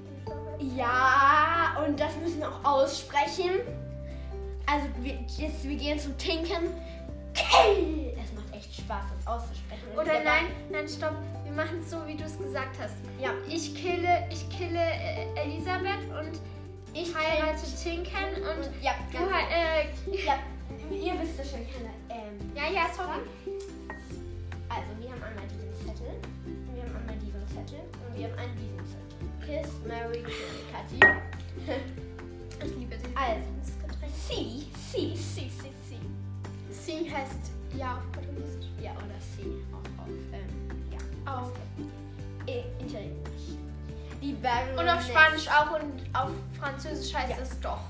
Elisabeth. 0.59 0.76
Ja, 0.76 1.85
und 1.85 1.99
das 1.99 2.16
müssen 2.16 2.40
wir 2.40 2.49
auch 2.49 2.64
aussprechen. 2.64 3.61
Also, 4.66 4.87
wir, 5.00 5.14
jetzt, 5.37 5.64
wir 5.69 5.76
gehen 5.76 5.99
zu 5.99 6.16
Tinken. 6.16 6.69
Okay. 7.31 8.14
Das 8.16 8.33
macht 8.33 8.54
echt 8.54 8.75
Spaß, 8.76 9.04
das 9.16 9.26
auszusprechen. 9.26 9.83
Oder 9.95 10.04
der- 10.04 10.25
nein, 10.25 10.45
nein, 10.71 10.88
stopp. 10.88 11.14
Wir 11.45 11.52
machen 11.52 11.81
es 11.81 11.90
so, 11.90 12.07
wie 12.07 12.14
du 12.16 12.25
es 12.25 12.38
gesagt 12.38 12.76
hast. 12.81 12.95
Ja. 13.21 13.31
Ich 13.49 13.75
kille, 13.75 14.26
ich 14.31 14.49
kille 14.49 14.78
äh, 14.81 15.26
Elisabeth 15.43 16.04
und 16.21 16.38
ich 16.95 17.12
heirate 17.14 17.66
Tinken 17.83 18.35
und 18.43 18.71
ja, 18.83 18.93
du 19.11 19.19
äh, 19.19 20.25
Ja, 20.25 20.38
ihr 21.14 21.21
wisst 21.23 21.40
es 21.40 21.50
schon, 21.50 21.61
keine. 21.73 21.90
Ähm, 22.11 22.38
ja, 22.54 22.71
ja, 22.71 22.87
sorry. 22.94 23.21
also, 24.68 24.88
wir 25.00 25.11
haben 25.11 25.23
einmal 25.23 25.44
diesen 25.49 25.75
Zettel, 25.87 26.14
wir 26.75 26.83
haben 26.83 26.97
einmal 26.97 27.16
diesen 27.16 27.49
Zettel 27.49 27.80
und 28.06 28.18
wir 28.18 28.26
haben 28.26 28.38
einen 28.38 28.56
diesen 28.56 28.83
Zettel. 28.87 29.62
Kiss, 29.62 29.71
Mary, 29.87 30.23
Kill, 30.23 30.54
Kathi. 30.73 31.00
Ich 32.64 32.76
liebe 32.76 32.97
dich. 32.97 33.16
Also, 33.16 33.42
C, 34.26 34.64
C, 34.90 35.14
C, 35.16 35.50
C, 35.50 35.71
C. 35.88 35.99
Sie 36.71 37.12
heißt 37.14 37.50
ja 37.76 37.97
auf 37.97 38.12
Portugiesisch. 38.12 38.71
Ja, 38.80 38.92
oder 38.92 39.18
C 39.21 39.50
auch 39.73 40.02
auf, 40.02 40.09
ähm, 40.33 40.49
ja, 40.90 41.30
Auf. 41.33 41.50
äh, 42.47 42.62
Italienisch. 42.83 43.59
Die 44.23 44.33
Baroness. 44.35 44.80
Und 44.80 44.88
auf 44.88 45.02
Spanisch 45.04 45.49
auch 45.49 45.73
und 45.78 46.16
auf 46.16 46.30
Französisch 46.59 47.12
heißt 47.12 47.30
Ja. 47.30 47.37
es 47.42 47.61
doch. 47.61 47.80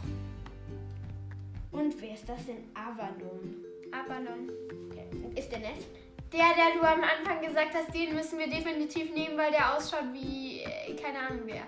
Und 1.75 2.01
wer 2.01 2.15
ist 2.15 2.29
das 2.29 2.47
denn? 2.47 2.71
Avalon. 2.73 3.57
Avalon. 3.91 4.49
Okay. 4.91 5.39
Ist 5.41 5.51
der 5.51 5.59
nett? 5.59 5.85
Der, 6.33 6.55
der 6.55 6.81
du 6.81 6.87
am 6.87 7.01
Anfang 7.03 7.45
gesagt 7.45 7.75
hast, 7.75 7.93
den 7.93 8.15
müssen 8.15 8.39
wir 8.39 8.49
definitiv 8.49 9.13
nehmen, 9.13 9.37
weil 9.37 9.51
der 9.51 9.77
ausschaut 9.77 10.13
wie, 10.13 10.61
äh, 10.61 10.95
keine 10.95 11.19
Ahnung 11.19 11.41
wer. 11.47 11.63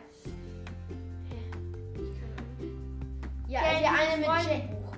Ja, 3.49 3.61
Der 3.63 3.79
der, 3.81 3.89
in 3.89 3.95
eine 3.95 4.17
mit 4.17 4.27
Ja 4.27 4.35
Freundebuch. 4.35 4.93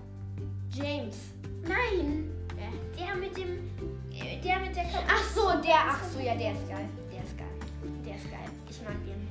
James. 0.75 1.17
Nein, 1.63 2.31
Wer? 2.57 3.07
der 3.07 3.15
mit 3.17 3.37
dem, 3.37 3.71
äh, 4.13 4.41
der 4.43 4.59
mit 4.61 4.77
der 4.77 4.85
Kapuze. 4.85 5.05
Ach 5.09 5.25
so, 5.35 5.63
der, 5.63 5.77
ach 5.89 6.05
so, 6.05 6.21
ja, 6.21 6.35
der 6.35 6.53
ist 6.53 6.69
geil. 6.69 6.89
Der 7.13 7.25
ist 7.25 7.37
geil. 7.37 7.47
Der 8.07 8.15
ist 8.17 8.31
geil. 8.31 8.51
Ich 8.71 8.81
mag 8.83 8.95
ihn. 9.07 9.29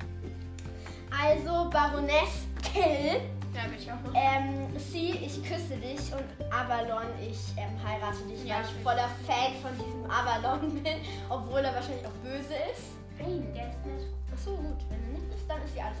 Also, 1.10 1.70
Baroness 1.70 2.46
Kill. 2.62 3.20
Will 3.66 3.78
ich 3.78 3.90
auch 3.90 4.00
noch. 4.02 4.12
Ähm, 4.14 4.68
Sie, 4.78 5.10
ich 5.10 5.42
küsse 5.42 5.76
dich 5.76 6.00
und 6.12 6.52
Avalon, 6.52 7.06
ich 7.20 7.38
ähm, 7.56 7.74
heirate 7.82 8.22
dich, 8.28 8.44
Ja, 8.44 8.56
weil 8.56 8.64
ich 8.64 8.82
voller 8.82 9.08
Fan 9.26 9.52
von 9.60 9.72
diesem 9.74 10.04
Avalon 10.10 10.74
bin, 10.82 10.98
obwohl 11.28 11.60
er 11.60 11.74
wahrscheinlich 11.74 12.06
auch 12.06 12.18
böse 12.22 12.54
ist. 12.72 12.92
Nein, 13.18 13.46
der 13.54 13.68
ist 13.70 13.84
nett. 13.84 14.06
Ach 14.32 14.38
so, 14.38 14.52
gut, 14.56 14.78
wenn 14.88 15.02
er 15.02 15.18
nett 15.20 15.34
ist, 15.34 15.48
dann 15.50 15.62
ist 15.62 15.74
sie 15.74 15.80
alles. 15.80 15.98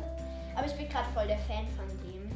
Aber 0.56 0.66
ich 0.66 0.72
bin 0.74 0.88
gerade 0.88 1.08
voll 1.14 1.26
der 1.26 1.38
Fan 1.38 1.66
von 1.76 1.86
dem. 2.02 2.30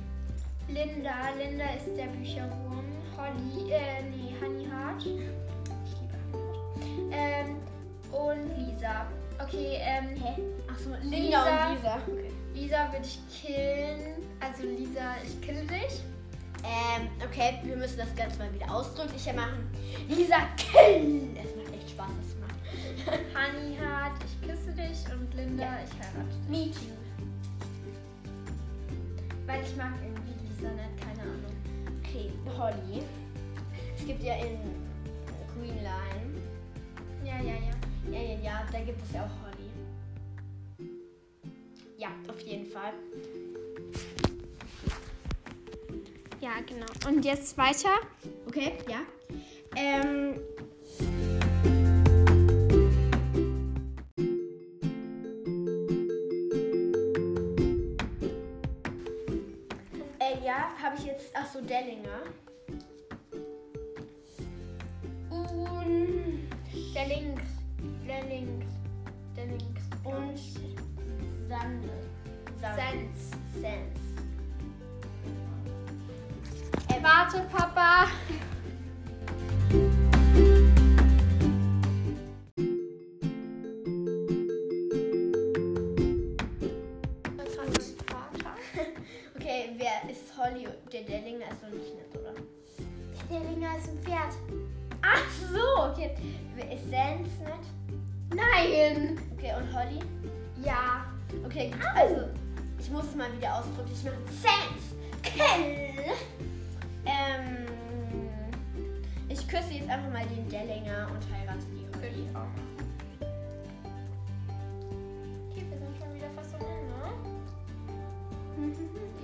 Linda, 0.69 1.13
Linda 1.39 1.65
ist 1.77 1.87
der 1.97 2.07
Bücherwurm. 2.07 2.85
Holly, 3.17 3.73
äh, 3.73 4.03
nee, 4.11 4.35
Honey 4.41 4.67
Heart. 4.67 4.99
Ich 5.01 5.07
liebe 5.07 6.17
Honey 6.33 7.13
Heart. 7.13 7.49
Ähm, 7.49 7.57
und 8.11 8.57
Lisa. 8.59 9.07
Okay, 9.43 9.79
ähm, 9.81 10.17
Hä? 10.17 10.43
Ach 10.71 10.79
so, 10.79 10.91
Linda 11.03 11.17
Lisa. 11.45 11.67
und 11.69 11.75
Lisa. 11.77 11.97
Okay. 12.07 12.33
Lisa 12.55 12.93
würde 12.93 13.05
ich 13.07 13.19
killen. 13.43 14.23
Also 14.41 14.63
Lisa, 14.65 15.17
ich 15.25 15.41
kill 15.41 15.67
dich. 15.67 16.03
Ähm, 16.65 17.09
okay, 17.27 17.59
wir 17.65 17.77
müssen 17.77 17.99
das 17.99 18.15
Ganze 18.15 18.39
mal 18.39 18.53
wieder 18.55 18.73
ausdrücklicher 18.73 19.33
machen. 19.33 19.69
Lisa 20.09 20.37
Kill! 20.57 21.31
Es 21.35 21.57
macht 21.57 21.75
echt 21.75 21.91
Spaß, 21.91 22.11
das 22.21 22.31
zu 22.31 22.39
machen. 22.39 22.57
Honey 23.35 23.77
Heart, 23.77 24.13
ich 24.25 24.49
küsse 24.49 24.73
dich. 24.73 25.13
Und 25.13 25.35
Linda, 25.35 25.65
Ja. 25.65 25.79
ich 25.85 25.93
heirate 25.99 26.29
dich. 26.31 26.49
Me 26.49 26.71
too. 26.71 26.97
Weil 29.47 29.63
ich 29.65 29.77
mag 29.77 29.93
irgendwie 30.05 30.47
Lisa 30.47 30.71
nicht, 30.71 31.01
keine 31.01 31.23
Ahnung. 31.23 31.53
Okay, 32.05 32.31
Holly. 32.57 33.03
Es 33.99 34.07
gibt 34.07 34.23
ja 34.23 34.35
in 34.37 34.59
Green 35.55 35.77
Line. 35.83 36.41
Ja, 37.25 37.39
ja, 37.39 37.55
ja. 37.55 37.75
Ja, 38.11 38.21
ja, 38.21 38.39
ja, 38.41 38.63
da 38.71 38.81
gibt 38.81 39.03
es 39.05 39.13
ja 39.13 39.23
auch 39.25 39.42
Fall. 42.73 42.95
Ja, 46.41 46.53
genau. 46.67 46.87
Und 47.07 47.23
jetzt 47.25 47.57
weiter. 47.59 47.91
Okay, 48.47 48.79
ja. 48.89 49.01
Ähm. 49.77 50.41
Äh, 60.19 60.45
ja, 60.45 60.73
habe 60.83 60.97
ich 60.97 61.05
jetzt. 61.05 61.31
Ach 61.35 61.47
so, 61.53 61.61
Dellinger. 61.61 62.23
Und. 65.31 66.49
Der 66.95 67.07
links. 67.07 67.43
Der 68.09 68.25
links. 68.25 68.67
Der 69.37 69.47
links. 69.47 69.83
Und. 70.05 70.39
Sande. 71.49 71.91
Sens. 72.63 73.31
Sens. 73.61 73.99
Äh, 76.89 77.03
warte, 77.03 77.41
Papa. 77.51 78.07
Okay, 89.37 89.71
wer 89.77 90.09
ist 90.09 90.33
Holly? 90.39 90.69
Der 90.93 91.03
Dellinger 91.03 91.51
ist 91.51 91.63
doch 91.63 91.69
nicht 91.69 91.95
nett, 91.97 92.15
oder? 92.15 92.33
Der 93.29 93.41
Linger 93.51 93.77
ist 93.77 93.89
ein 93.89 93.99
Pferd. 93.99 94.35
Ach 95.03 95.29
so, 95.51 95.91
okay. 95.91 96.15
Wer 96.55 96.73
ist 96.73 96.85
Sans 96.85 97.29
nett? 97.41 97.67
Nein. 98.35 99.19
Okay, 99.37 99.53
und 99.59 99.75
Holly? 99.75 99.99
Ja. 100.65 101.05
Okay. 101.45 101.73
Also, 101.95 102.29
muss 102.93 103.07
es 103.07 103.15
mal 103.15 103.33
wieder 103.33 103.59
ausdrücklich 103.59 104.05
machen. 104.05 104.23
Sans! 104.43 104.95
Kell! 105.23 106.13
Ähm. 107.07 107.67
Ich 109.29 109.49
küsse 109.49 109.73
jetzt 109.73 109.89
einfach 109.89 110.13
mal 110.13 110.27
den 110.27 110.49
Dellinger 110.49 111.09
und 111.11 111.23
heirate 111.35 111.65
die 111.73 111.87
Holly. 111.99 112.29
Okay, 115.51 115.65
wir 115.71 115.79
sind 115.79 115.97
schon 115.99 116.15
wieder 116.15 116.31
fast 116.37 116.55
am 116.55 116.61
Ende. 116.61 117.15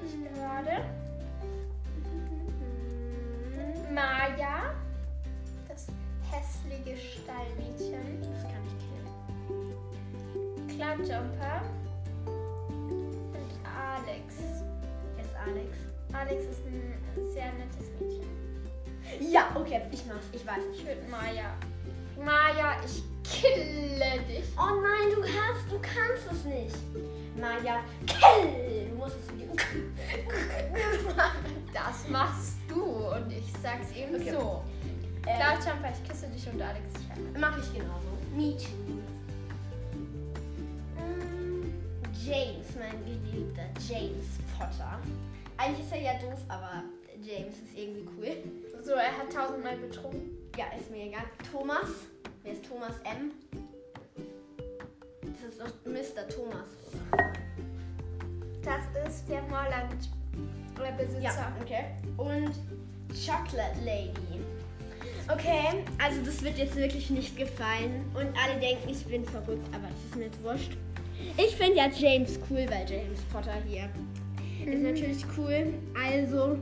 Ich 0.06 0.14
gerade. 0.34 0.84
Maya. 3.92 4.74
Das 5.68 5.86
hässliche 6.30 6.96
Stallmädchen. 6.96 8.22
Das 8.22 8.42
kann 8.44 8.64
ich 8.66 8.76
killen. 8.80 9.08
Cloudjumper. 10.68 11.77
Alex. 14.08 14.34
Ist 15.20 15.34
Alex? 15.46 15.76
Alex 16.12 16.44
ist 16.44 16.66
ein 16.66 17.32
sehr 17.32 17.52
nettes 17.52 17.90
Mädchen. 18.00 19.32
Ja, 19.32 19.48
okay, 19.54 19.82
ich 19.90 20.04
mach's. 20.06 20.26
Ich 20.32 20.46
weiß 20.46 20.62
Ich 20.74 20.86
würde 20.86 21.02
Maya. 21.10 21.54
Maya, 22.16 22.76
ich 22.84 23.02
kille 23.22 24.20
dich. 24.26 24.44
Oh 24.56 24.80
nein, 24.80 25.14
du 25.14 25.20
kannst, 25.20 25.70
du 25.70 25.78
kannst 25.80 26.32
es 26.32 26.44
nicht. 26.44 26.76
Maja, 27.36 27.80
kill! 28.06 28.88
Du 28.90 28.96
musst 28.96 29.16
es 29.16 29.34
wieder. 29.34 29.52
Das 31.72 32.08
machst 32.08 32.56
du 32.68 32.82
und 32.82 33.30
ich 33.30 33.52
sag's 33.62 33.92
eben 33.94 34.14
Okay. 34.16 34.32
so. 34.32 34.64
Ähm, 35.26 35.36
Cloudjumper, 35.36 35.92
ich 35.92 36.08
küsse 36.08 36.26
dich 36.28 36.48
und 36.52 36.60
Alex, 36.60 36.86
heirate. 37.08 37.38
Mach 37.38 37.58
ich 37.58 37.72
genauso. 37.72 38.08
Me 38.34 38.56
too. 38.56 38.98
Mein 42.88 43.04
geliebter 43.04 43.64
James 43.86 44.38
Potter. 44.56 44.98
Eigentlich 45.58 45.84
ist 45.84 45.92
er 45.92 46.00
ja 46.00 46.12
doof, 46.14 46.40
aber 46.48 46.84
James 47.20 47.54
ist 47.54 47.76
irgendwie 47.76 48.08
cool. 48.16 48.82
So, 48.82 48.92
er 48.92 49.16
hat 49.18 49.30
tausendmal 49.32 49.76
betrunken. 49.76 50.30
Ja, 50.56 50.66
ist 50.78 50.90
mir 50.90 51.06
egal. 51.08 51.24
Thomas. 51.52 51.88
Wer 52.42 52.52
ist 52.52 52.64
Thomas 52.64 52.94
M? 53.04 53.32
Das 55.22 55.50
ist 55.50 55.60
doch 55.60 55.74
Mr. 55.84 56.28
Thomas, 56.28 56.68
oder? 57.12 57.32
Das 58.62 59.08
ist 59.12 59.28
der 59.28 59.42
Morland. 59.42 60.08
Oder 60.78 60.92
Besitzer. 60.92 61.20
Ja, 61.20 61.52
okay. 61.60 61.84
Und 62.16 62.52
Chocolate 63.10 63.80
Lady. 63.84 64.40
Okay, 65.30 65.84
also 66.02 66.22
das 66.22 66.42
wird 66.42 66.56
jetzt 66.56 66.76
wirklich 66.76 67.10
nicht 67.10 67.36
gefallen. 67.36 68.10
Und 68.14 68.34
alle 68.42 68.58
denken, 68.60 68.88
ich 68.88 69.04
bin 69.04 69.24
verrückt, 69.26 69.66
aber 69.74 69.88
das 69.88 70.04
ist 70.06 70.16
mir 70.16 70.26
jetzt 70.26 70.42
wurscht. 70.42 70.72
Ich 71.36 71.56
finde 71.56 71.76
ja 71.76 71.88
James 71.88 72.38
cool, 72.50 72.66
weil 72.68 72.84
James 72.88 73.20
Potter 73.32 73.54
hier 73.66 73.88
ist 74.66 74.82
natürlich 74.82 75.24
cool. 75.36 75.72
Also, 75.94 76.58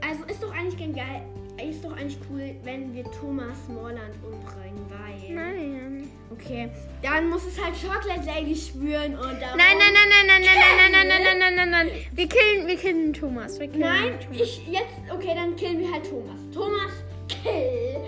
also 0.00 0.24
ist 0.26 0.42
doch 0.42 0.52
eigentlich 0.54 0.78
ganz 0.78 0.96
geil. 0.96 1.22
Ist 1.68 1.84
doch 1.84 1.92
eigentlich 1.96 2.18
cool, 2.30 2.54
wenn 2.62 2.94
wir 2.94 3.04
Thomas 3.04 3.56
Morland 3.68 4.14
umbringen, 4.22 4.86
weil. 4.88 5.34
Nein. 5.34 6.08
Okay, 6.30 6.68
dann 7.02 7.28
muss 7.28 7.44
es 7.46 7.62
halt 7.62 7.74
Chocolate 7.74 8.24
Lady 8.24 8.54
spüren 8.54 9.14
und 9.16 9.40
dann. 9.40 9.56
Nein, 9.56 9.76
nein, 9.76 9.92
nein, 9.92 10.08
nein, 10.08 10.26
nein, 10.26 10.42
nein, 10.44 10.92
nein, 10.92 10.92
nein, 10.92 11.08
nein, 11.08 11.22
nein, 11.24 11.38
nein, 11.38 11.54
nein, 11.56 11.70
nein. 11.70 11.90
Wir 12.12 12.28
killen, 12.28 12.66
wir 12.66 12.76
killen 12.76 13.12
Thomas. 13.12 13.58
Wir 13.58 13.66
killen 13.66 13.80
Nein, 13.80 14.20
Thomas. 14.20 14.40
ich 14.40 14.66
jetzt. 14.68 15.12
Okay, 15.12 15.32
dann 15.34 15.56
killen 15.56 15.80
wir 15.80 15.90
halt 15.90 16.08
Thomas. 16.08 16.38
Thomas, 16.54 16.92
kill. 17.28 17.98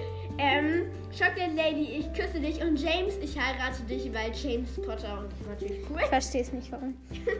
Ähm, 0.42 0.84
Chocolate 1.12 1.54
Lady, 1.56 1.98
ich 1.98 2.12
küsse 2.12 2.40
dich 2.40 2.60
und 2.62 2.76
James, 2.80 3.14
ich 3.20 3.36
heirate 3.38 3.82
dich, 3.82 4.10
weil 4.14 4.32
James 4.32 4.70
Potter 4.76 5.18
und 5.20 5.30
das 5.32 5.40
ist 5.40 5.48
natürlich 5.48 5.90
cool. 5.90 5.98
Ich 6.02 6.06
verstehe 6.08 6.40
es 6.42 6.52
nicht, 6.52 6.70
warum. 6.72 6.94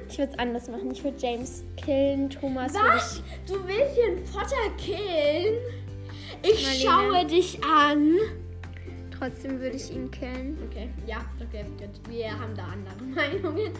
Ich 0.08 0.18
würde 0.18 0.32
es 0.32 0.38
anders 0.38 0.68
machen. 0.68 0.90
Ich 0.90 1.02
würde 1.04 1.16
James 1.18 1.64
killen, 1.76 2.28
Thomas 2.28 2.74
Was? 2.74 3.22
Du 3.46 3.54
willst 3.66 3.94
hier 3.94 4.06
einen 4.06 4.24
Potter 4.24 4.70
killen? 4.76 5.54
Ich 6.42 6.62
Marlene. 6.84 7.20
schaue 7.20 7.26
dich 7.26 7.58
an. 7.64 8.14
trotzdem 9.16 9.60
würde 9.60 9.76
ich 9.76 9.90
ihn 9.94 10.10
killen. 10.10 10.58
Okay, 10.68 10.90
ja, 11.06 11.18
okay, 11.40 11.64
gut. 11.78 12.10
Wir 12.10 12.30
haben 12.38 12.54
da 12.56 12.64
andere 12.64 13.04
Meinungen. 13.14 13.72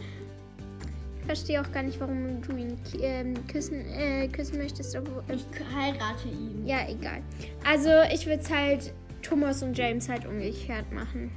Ich 1.20 1.26
verstehe 1.26 1.60
auch 1.60 1.70
gar 1.72 1.82
nicht, 1.82 2.00
warum 2.00 2.40
du 2.42 2.56
ihn 2.56 2.76
ähm, 3.00 3.34
küssen, 3.46 3.84
äh, 3.90 4.26
küssen 4.28 4.58
möchtest. 4.58 4.96
Obwohl, 4.96 5.22
äh, 5.28 5.34
Ich 5.34 5.44
heirate 5.74 6.28
ihn. 6.28 6.66
ja, 6.66 6.88
egal. 6.88 7.22
Also 7.68 7.90
ich 8.12 8.26
würde 8.26 8.42
es 8.42 8.50
halt 8.50 8.92
Thomas 9.22 9.62
und 9.62 9.76
James 9.76 10.08
halt 10.08 10.26
umgekehrt 10.26 10.90
machen. 10.92 11.30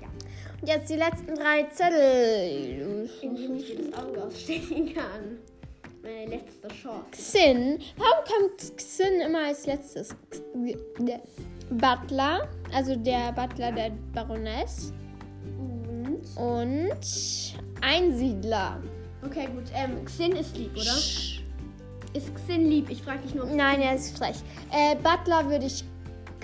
Ja. 0.00 0.08
Und 0.60 0.68
jetzt 0.68 0.90
die 0.90 0.96
letzten 0.96 1.34
drei 1.34 1.64
Zettel. 1.70 3.08
In 3.22 3.36
dem 3.36 3.56
ich 3.56 3.76
das 3.76 4.02
Auge 4.02 4.24
ausstechen 4.24 4.94
kann. 4.94 5.38
Meine 6.02 6.36
letzte 6.36 6.68
Chance. 6.68 7.06
Xin. 7.12 7.78
Warum 7.96 8.24
kommt 8.26 8.60
Xin 8.78 9.20
immer 9.26 9.46
als 9.46 9.64
letztes? 9.64 10.14
Der 10.98 11.20
Butler, 11.70 12.46
also 12.74 12.94
der 12.96 13.32
Butler 13.32 13.72
der 13.72 13.90
Baroness. 14.12 14.92
Und? 15.58 16.36
Und 16.36 17.54
Einsiedler. 17.80 18.82
Okay, 19.24 19.46
gut. 19.46 19.64
Ähm, 19.74 20.04
Xin 20.04 20.32
ist 20.32 20.56
lieb, 20.58 20.72
oder? 20.72 20.94
Ist 22.12 22.30
Xin 22.46 22.68
lieb? 22.68 22.90
Ich 22.90 23.02
frage 23.02 23.20
dich 23.20 23.34
nur. 23.34 23.46
Nein, 23.46 23.80
er 23.80 23.94
ist 23.94 24.18
frech. 24.18 24.36
Äh, 24.70 24.96
Butler 24.96 25.48
würde 25.48 25.66
ich 25.66 25.84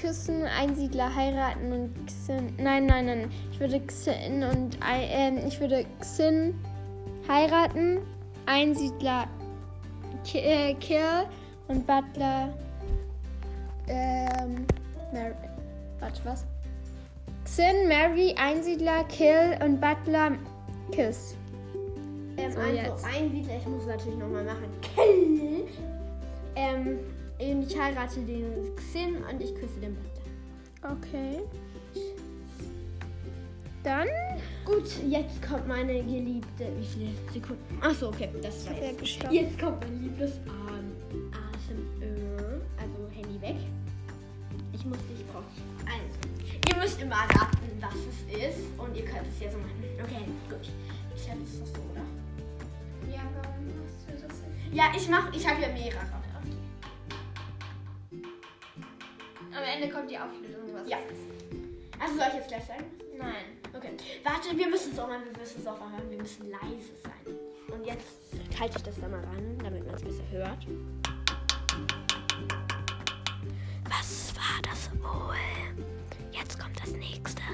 küssen, 0.00 0.44
Einsiedler 0.44 1.14
heiraten 1.14 1.72
und 1.72 1.94
Xin. 2.08 2.54
Nein, 2.56 2.86
nein, 2.86 3.06
nein. 3.06 3.30
Ich 3.52 3.60
würde 3.60 3.80
Xin 3.80 4.42
und 4.42 4.78
ähm, 4.90 5.38
ich 5.46 5.60
würde 5.60 5.84
Xin 6.00 6.54
heiraten, 7.28 7.98
Einsiedler 8.46 9.26
ki 10.24 10.38
äh, 10.38 10.74
kill 10.74 11.26
und 11.68 11.86
Butler. 11.86 12.48
Ähm. 13.88 14.66
Mar 15.12 15.32
Warte, 16.00 16.20
was? 16.24 16.46
Xin, 17.44 17.88
Mary, 17.88 18.34
Einsiedler, 18.38 19.04
Kill 19.04 19.58
und 19.62 19.80
Butler, 19.80 20.32
Kiss. 20.92 21.36
Ähm, 22.38 22.52
So, 22.52 22.60
also 22.60 22.76
jetzt. 22.76 23.04
ein 23.04 23.30
Siedler, 23.30 23.56
ich 23.58 23.66
muss 23.66 23.82
es 23.82 23.88
natürlich 23.88 24.18
nochmal 24.18 24.44
machen. 24.44 24.68
Kill. 24.80 25.68
Ähm, 26.56 27.00
ich 27.40 27.78
heirate 27.78 28.20
den 28.20 28.76
Xin 28.92 29.16
und 29.16 29.40
ich 29.40 29.54
küsse 29.54 29.80
den 29.80 29.96
Butler. 29.96 30.92
Okay. 30.92 31.40
Dann. 33.82 34.08
Gut, 34.64 34.84
jetzt 35.08 35.40
kommt 35.42 35.66
meine 35.66 35.94
geliebte. 36.02 36.66
Wie 36.78 36.84
viele 36.84 37.10
Sekunden? 37.32 37.78
Achso, 37.80 38.08
okay, 38.08 38.28
das 38.42 38.66
war 38.66 38.76
jetzt. 38.76 38.98
gestoppt. 38.98 39.32
Jetzt 39.32 39.58
kommt 39.58 39.80
mein 39.80 40.02
liebes 40.02 40.32
ähm, 40.46 41.32
ASMR. 41.32 42.60
Also 42.76 43.08
Handy 43.14 43.40
weg. 43.40 43.56
Ich 44.74 44.84
muss 44.84 44.98
dich 45.08 45.26
brauchen. 45.28 45.46
Also, 45.86 46.68
ihr 46.68 46.82
müsst 46.82 47.00
immer 47.00 47.16
raten, 47.16 47.70
was 47.80 47.94
es 47.94 48.56
ist. 48.56 48.66
Und 48.76 48.94
ihr 48.94 49.04
könnt 49.04 49.26
es 49.28 49.40
ja 49.40 49.50
so 49.50 49.56
machen. 49.58 49.82
Okay, 50.02 50.24
gut. 50.48 50.68
Ich 51.16 51.24
glaube, 51.24 51.40
es 51.42 51.56
so, 51.56 51.80
oder? 51.90 52.04
Ja, 53.10 53.22
warum 53.34 53.66
machst 53.66 54.04
du 54.08 54.12
das 54.12 54.22
nicht? 54.22 54.74
Ja, 54.74 54.84
ich 54.94 55.08
mach. 55.08 55.32
Ich 55.34 55.48
habe 55.48 55.62
ja 55.62 55.68
mehrere. 55.68 56.19
Ende 59.80 59.94
kommt 59.94 60.10
die 60.10 60.18
Auflösung, 60.18 60.74
was 60.74 60.88
Ja. 60.88 60.98
es 61.06 61.12
ist. 61.12 61.20
Also 61.98 62.14
soll 62.16 62.26
ich 62.28 62.34
jetzt 62.34 62.48
gleich 62.48 62.64
sagen? 62.64 62.84
Nein. 63.16 63.56
Okay. 63.74 63.90
Warte, 64.24 64.56
wir 64.56 64.68
müssen 64.68 64.92
es 64.92 64.98
auch 64.98 65.08
mal, 65.08 65.20
wir 65.24 65.38
müssen 65.38 65.60
es 65.60 65.66
auch 65.66 65.80
mal 65.80 65.90
hören. 65.92 66.10
Wir 66.10 66.18
müssen 66.18 66.50
leise 66.50 66.92
sein. 67.02 67.34
Und 67.72 67.86
jetzt 67.86 68.04
halte 68.58 68.76
ich 68.76 68.82
das 68.82 69.00
da 69.00 69.08
mal 69.08 69.20
ran, 69.24 69.58
damit 69.62 69.86
man 69.86 69.94
es 69.94 70.02
besser 70.02 70.22
hört. 70.30 70.66
Was 73.88 74.34
war 74.36 74.60
das 74.62 74.90
wohl? 75.02 75.36
Jetzt 76.30 76.58
kommt 76.60 76.78
das 76.80 76.92
nächste. 76.92 77.42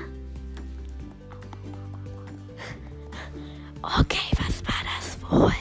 Okay, 3.83 4.33
was 4.39 4.65
war 4.67 4.83
das 4.83 5.17
wohl? 5.31 5.53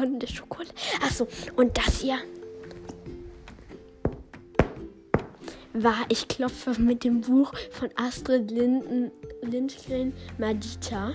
Von 0.00 0.18
der 0.18 0.26
Schokolade. 0.26 0.74
Achso, 1.02 1.26
und 1.56 1.76
das 1.76 2.00
hier 2.00 2.18
war, 5.72 6.06
ich 6.08 6.26
klopfe 6.28 6.80
mit 6.80 7.04
dem 7.04 7.20
Buch 7.20 7.52
von 7.70 7.90
Astrid 7.96 8.50
Linden, 8.50 9.10
Lindgren 9.42 10.14
Madita 10.38 11.12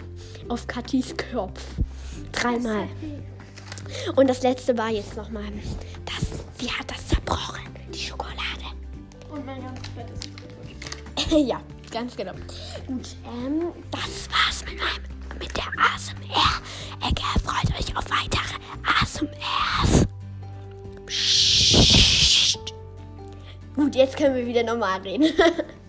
auf 0.49 0.67
Kathis 0.67 1.15
Kopf. 1.31 1.63
Dreimal. 2.31 2.87
Und 4.15 4.29
das 4.29 4.43
letzte 4.43 4.77
war 4.77 4.89
jetzt 4.89 5.17
nochmal, 5.17 5.51
das, 6.05 6.27
sie 6.59 6.71
hat 6.71 6.89
das 6.89 7.07
zerbrochen, 7.07 7.65
die 7.93 7.99
Schokolade. 7.99 8.37
Und 9.31 9.45
mein 9.45 9.61
ganzes 9.61 9.89
Bett 9.89 10.05
ist 10.11 10.29
ja, 11.47 11.61
ganz 11.91 12.15
genau. 12.15 12.33
Gut, 12.87 13.15
ähm, 13.25 13.71
das 13.91 14.29
war's 14.31 14.63
mit 14.65 14.77
meinem, 14.77 15.10
mit 15.71 15.79
der 15.79 15.85
ASMR-Ecke. 15.95 17.39
Freut 17.43 17.79
euch 17.79 17.95
auf 17.95 18.05
weitere 18.09 18.55
ASMRs. 19.01 20.07
Psst. 21.05 22.73
Gut, 23.75 23.95
jetzt 23.95 24.17
können 24.17 24.35
wir 24.35 24.45
wieder 24.45 24.63
normal 24.63 25.01
reden. 25.01 25.33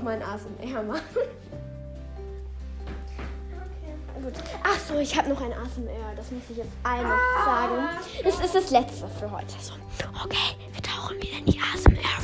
auch 0.00 0.04
mal 0.04 0.14
ein 0.14 0.22
ASMR 0.22 0.82
machen. 0.82 1.02
Gut. 4.22 4.34
Ach 4.62 4.78
so, 4.78 4.98
ich 4.98 5.16
habe 5.16 5.30
noch 5.30 5.40
ein 5.40 5.52
ASMR. 5.52 6.14
Das 6.16 6.30
muss 6.30 6.42
ich 6.50 6.58
jetzt 6.58 6.72
allen 6.82 7.08
noch 7.08 7.44
sagen. 7.44 7.88
Das 8.22 8.40
ist 8.40 8.54
das 8.54 8.70
letzte 8.70 9.08
für 9.08 9.30
heute. 9.30 9.54
So. 9.60 9.72
Okay, 10.24 10.56
wir 10.72 10.82
tauchen 10.82 11.16
wieder 11.16 11.38
in 11.38 11.46
die 11.46 11.58
ASMR-Welt 11.58 12.19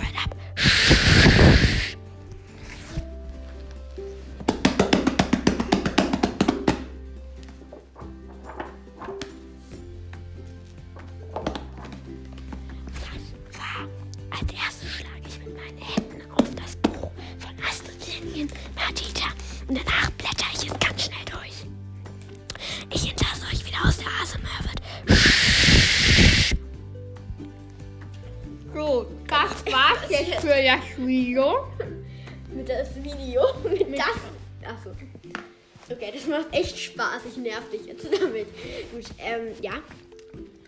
Spaß. 37.17 37.27
Ich 37.27 37.37
nerv 37.37 37.71
dich 37.71 37.87
jetzt 37.87 38.05
damit. 38.21 38.47
Gut, 38.93 39.05
ähm, 39.19 39.53
ja. 39.63 39.75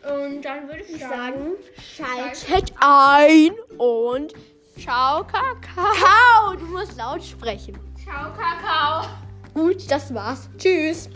Und 0.09 0.43
dann 0.43 0.69
würde 0.69 0.85
ich 0.89 1.01
sagen, 1.01 1.53
schaltet 1.97 2.73
ein 2.81 3.53
und 3.79 4.33
ciao, 4.79 5.25
Kakao. 5.25 6.55
Du 6.57 6.67
musst 6.67 6.97
laut 6.97 7.23
sprechen. 7.23 7.79
Ciao, 8.03 8.33
Kakao. 8.33 9.09
Gut, 9.53 9.91
das 9.91 10.15
war's. 10.15 10.49
Tschüss. 10.57 11.11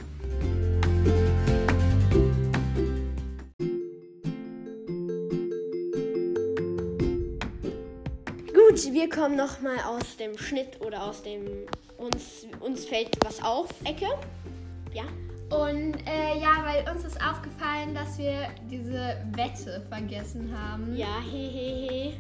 Gut, 8.53 8.93
wir 8.93 9.09
kommen 9.09 9.37
noch 9.37 9.61
mal 9.61 9.79
aus 9.87 10.17
dem 10.19 10.37
Schnitt 10.37 10.81
oder 10.81 11.05
aus 11.05 11.23
dem 11.23 11.47
uns 11.99 12.47
uns 12.61 12.85
fällt 12.85 13.17
was 13.25 13.43
auf 13.43 13.69
Ecke. 13.85 14.09
Ja. 14.93 15.05
Und 15.53 15.97
äh, 16.09 16.41
ja, 16.41 16.65
weil 16.65 16.95
uns 16.95 17.05
ist 17.05 17.21
aufgefallen, 17.23 17.95
dass 17.95 18.19
wir 18.19 18.49
diese 18.71 19.19
Wette 19.33 19.83
vergessen 19.91 20.51
haben. 20.57 20.97
Ja, 20.97 21.21
hehehe. 21.21 22.15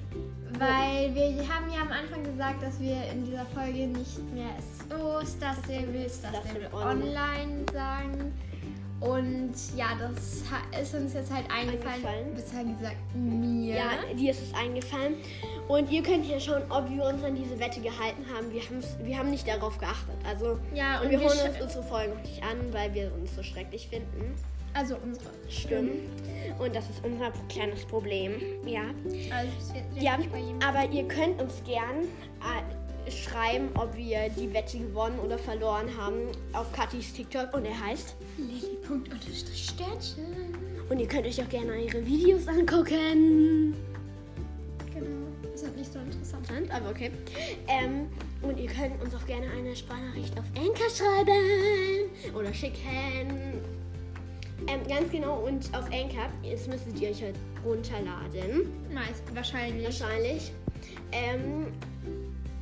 Weil 0.58 1.14
wir 1.14 1.48
haben 1.48 1.72
ja 1.72 1.80
am 1.80 1.92
Anfang 1.92 2.22
gesagt, 2.24 2.62
dass 2.62 2.78
wir 2.78 3.11
in 3.11 3.24
dieser 3.24 3.46
Folge 3.46 3.87
nicht 3.87 4.18
mehr 4.35 4.50
SO, 4.61 5.24
Star 5.24 5.56
Stable, 5.64 6.08
Star 6.11 6.30
Stable 6.42 6.68
Online 6.74 7.64
sagen. 7.72 8.35
Und 9.02 9.52
ja, 9.76 9.88
das 9.98 10.42
ist 10.80 10.94
uns 10.94 11.12
jetzt 11.14 11.32
halt 11.32 11.46
eingefallen. 11.50 11.94
Eingefallen. 12.06 12.34
Besser 12.34 12.64
gesagt, 12.64 12.96
mir. 13.14 13.74
Ja, 13.76 13.90
dir 14.16 14.30
ist 14.30 14.42
es 14.42 14.54
eingefallen. 14.54 15.16
Und 15.68 15.90
ihr 15.90 16.02
könnt 16.02 16.26
ja 16.28 16.38
schauen, 16.38 16.62
ob 16.70 16.88
wir 16.88 17.04
uns 17.04 17.22
an 17.24 17.34
diese 17.34 17.58
Wette 17.58 17.80
gehalten 17.80 18.24
haben. 18.32 18.52
Wir, 18.52 18.62
wir 19.04 19.18
haben 19.18 19.30
nicht 19.30 19.46
darauf 19.48 19.76
geachtet. 19.78 20.14
Also, 20.24 20.58
Ja, 20.74 20.98
und, 21.00 21.06
und 21.06 21.10
wir 21.12 21.20
wir 21.20 21.28
sch- 21.30 21.48
uns 21.50 21.60
unsere 21.60 21.82
Folgen 21.82 22.14
noch 22.14 22.22
nicht 22.22 22.42
an, 22.42 22.56
weil 22.72 22.94
wir 22.94 23.12
uns 23.14 23.34
so 23.34 23.42
schrecklich 23.42 23.88
finden. 23.88 24.34
Also 24.74 24.96
unsere 25.02 25.26
Stimmen. 25.50 25.90
Und 26.58 26.74
das 26.74 26.88
ist 26.88 27.04
unser 27.04 27.30
kleines 27.48 27.84
Problem. 27.84 28.32
Ja. 28.64 28.82
Also 29.36 29.74
ja 29.98 30.16
aber 30.66 30.90
ihr 30.90 31.06
könnt 31.08 31.42
uns 31.42 31.62
gern 31.64 32.06
äh, 32.40 33.10
schreiben, 33.10 33.68
ob 33.74 33.94
wir 33.96 34.28
die 34.30 34.52
Wette 34.54 34.78
gewonnen 34.78 35.18
oder 35.18 35.36
verloren 35.38 35.88
haben 35.98 36.28
auf 36.54 36.70
Katis 36.72 37.12
TikTok. 37.12 37.52
Und 37.52 37.66
er 37.66 37.78
heißt. 37.78 38.14
Lilly.Sternchen. 38.88 40.54
Und 40.88 40.98
ihr 40.98 41.08
könnt 41.08 41.26
euch 41.26 41.42
auch 41.42 41.48
gerne 41.48 41.82
ihre 41.82 42.04
Videos 42.04 42.46
angucken. 42.48 43.74
Genau. 44.92 45.54
Ist 45.54 45.64
halt 45.64 45.76
nicht 45.76 45.92
so 45.92 45.98
interessant. 45.98 46.22
Interessant, 46.42 46.70
aber 46.70 46.90
okay. 46.90 47.10
Ähm, 47.68 48.08
und 48.42 48.58
ihr 48.58 48.68
könnt 48.68 49.00
uns 49.02 49.14
auch 49.14 49.24
gerne 49.26 49.46
eine 49.50 49.76
Sprachnachricht 49.76 50.36
auf 50.38 50.44
Anchor 50.56 50.90
schreiben 50.90 52.10
oder 52.34 52.52
schicken. 52.52 53.60
Ähm, 54.66 54.80
ganz 54.88 55.10
genau, 55.10 55.40
und 55.46 55.66
auf 55.74 55.86
Anchor, 55.86 56.28
jetzt 56.42 56.68
müsstet 56.68 57.00
ihr 57.00 57.10
euch 57.10 57.22
halt 57.22 57.36
runterladen. 57.64 58.70
Meist, 58.92 59.22
wahrscheinlich. 59.34 59.84
Wahrscheinlich. 59.84 60.52
Ähm, 61.12 61.66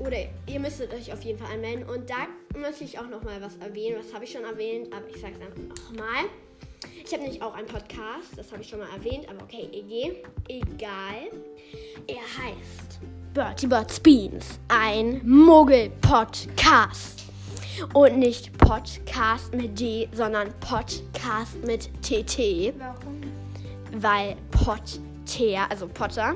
oder 0.00 0.16
ihr 0.46 0.60
müsstet 0.60 0.92
euch 0.92 1.12
auf 1.12 1.22
jeden 1.22 1.38
Fall 1.38 1.54
anmelden. 1.54 1.88
Und 1.88 2.10
da 2.10 2.26
möchte 2.58 2.84
ich 2.84 2.98
auch 2.98 3.08
nochmal 3.08 3.40
was 3.40 3.56
erwähnen. 3.58 3.96
Was 3.98 4.12
habe 4.12 4.24
ich 4.24 4.32
schon 4.32 4.44
erwähnt, 4.44 4.92
aber 4.92 5.08
ich 5.08 5.20
sage 5.20 5.34
es 5.34 5.40
einfach 5.40 5.92
nochmal. 5.92 6.24
Ich 7.04 7.12
habe 7.12 7.22
nämlich 7.22 7.42
auch 7.42 7.54
einen 7.54 7.66
Podcast, 7.66 8.36
das 8.36 8.50
habe 8.52 8.62
ich 8.62 8.68
schon 8.68 8.78
mal 8.78 8.88
erwähnt, 8.94 9.28
aber 9.28 9.42
okay, 9.42 9.68
EG, 9.72 10.12
egal. 10.48 11.30
Er 12.06 12.16
heißt 12.16 13.00
Bertie 13.34 13.66
Bots 13.66 14.00
Beans, 14.00 14.58
ein 14.68 15.20
Muggel-Podcast. 15.24 17.24
Und 17.94 18.18
nicht 18.18 18.56
Podcast 18.58 19.54
mit 19.54 19.78
D, 19.78 20.08
sondern 20.12 20.52
Podcast 20.60 21.56
mit 21.64 21.88
TT 22.02 22.74
Warum? 22.78 23.20
weil 23.92 24.36
Potter, 24.50 25.00
also 25.70 25.88
Potter, 25.88 26.34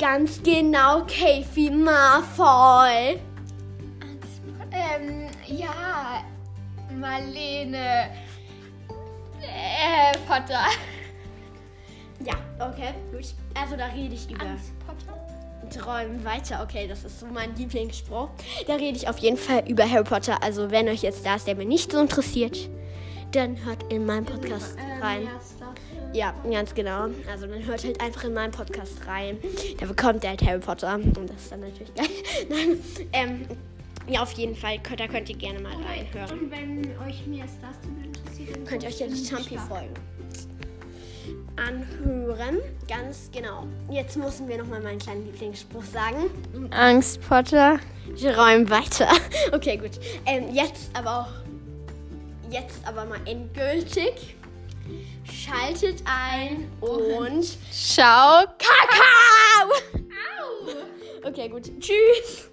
ganz 0.00 0.42
genau 0.42 1.02
Kathy 1.02 1.70
Malfoy. 1.70 3.20
Ähm, 4.72 5.26
ja. 5.46 6.24
Marlene. 6.98 8.10
Äh, 9.42 10.16
Potter. 10.26 10.64
Ja, 12.24 12.34
okay, 12.58 12.94
gut. 13.12 13.34
Also 13.54 13.76
da 13.76 13.86
rede 13.86 14.14
ich 14.14 14.30
über 14.30 14.42
Angst, 14.44 14.72
Potter. 14.86 15.18
Träumen 15.70 16.24
weiter. 16.24 16.62
Okay, 16.62 16.86
das 16.88 17.04
ist 17.04 17.20
so 17.20 17.26
mein 17.26 17.54
Lieblingsspruch. 17.56 18.28
Da 18.66 18.74
rede 18.74 18.96
ich 18.96 19.08
auf 19.08 19.18
jeden 19.18 19.36
Fall 19.36 19.62
über 19.68 19.88
Harry 19.88 20.04
Potter. 20.04 20.42
Also 20.42 20.70
wenn 20.70 20.88
euch 20.88 21.02
jetzt 21.02 21.24
das, 21.24 21.44
der 21.44 21.54
mir 21.54 21.64
nicht 21.64 21.92
so 21.92 22.00
interessiert, 22.00 22.68
dann 23.32 23.56
hört 23.64 23.90
in 23.92 24.04
meinen 24.06 24.24
Podcast 24.26 24.76
Ähm, 24.78 25.02
rein. 25.02 25.22
ja. 25.24 25.30
Ja, 26.12 26.34
ganz 26.50 26.74
genau. 26.74 27.08
Also 27.30 27.46
dann 27.46 27.64
hört 27.64 27.84
halt 27.84 28.00
einfach 28.00 28.24
in 28.24 28.34
meinen 28.34 28.50
Podcast 28.50 29.06
rein. 29.06 29.38
Da 29.78 29.86
bekommt 29.86 30.24
ihr 30.24 30.30
halt 30.30 30.42
Harry 30.44 30.58
Potter. 30.58 30.94
Und 30.94 31.16
das 31.30 31.36
ist 31.42 31.52
dann 31.52 31.60
natürlich 31.60 31.94
geil. 31.94 32.06
Nein, 32.48 32.80
ähm, 33.12 33.46
ja, 34.08 34.22
auf 34.22 34.32
jeden 34.32 34.56
Fall. 34.56 34.78
könnt- 34.80 34.98
Da 35.00 35.06
könnt 35.06 35.28
ihr 35.30 35.36
gerne 35.36 35.60
mal 35.60 35.72
reinhören. 35.72 36.38
Und 36.40 36.50
wenn 36.50 36.78
euch 37.06 37.24
mehr 37.26 37.44
Stars 37.46 37.76
interessiert, 38.04 38.56
dann 38.56 38.64
Könnt 38.64 38.82
ihr 38.82 38.88
euch 38.88 38.98
guckt 38.98 39.10
jetzt 39.10 39.30
in 39.30 39.36
Champi 39.36 39.54
Staffel. 39.54 39.68
folgen. 39.68 39.94
Anhören. 41.56 42.58
Ganz 42.88 43.30
genau. 43.32 43.64
Jetzt 43.90 44.16
müssen 44.16 44.48
wir 44.48 44.58
nochmal 44.58 44.80
meinen 44.80 44.98
kleinen 44.98 45.24
Lieblingsspruch 45.26 45.84
sagen. 45.84 46.30
Angst, 46.70 47.20
Potter. 47.28 47.78
Wir 48.16 48.36
räumen 48.36 48.68
weiter. 48.70 49.08
Okay, 49.52 49.76
gut. 49.76 49.92
Ähm, 50.26 50.52
jetzt 50.54 50.90
aber 50.94 51.20
auch. 51.20 51.28
Jetzt 52.50 52.80
aber 52.86 53.04
mal 53.04 53.18
endgültig. 53.26 54.36
Schaltet 55.30 56.02
ein 56.04 56.70
und. 56.80 57.56
Ciao. 57.72 58.44
Kakao! 58.58 59.70
Au. 61.24 61.28
Okay, 61.28 61.48
gut. 61.48 61.70
Tschüss. 61.80 62.49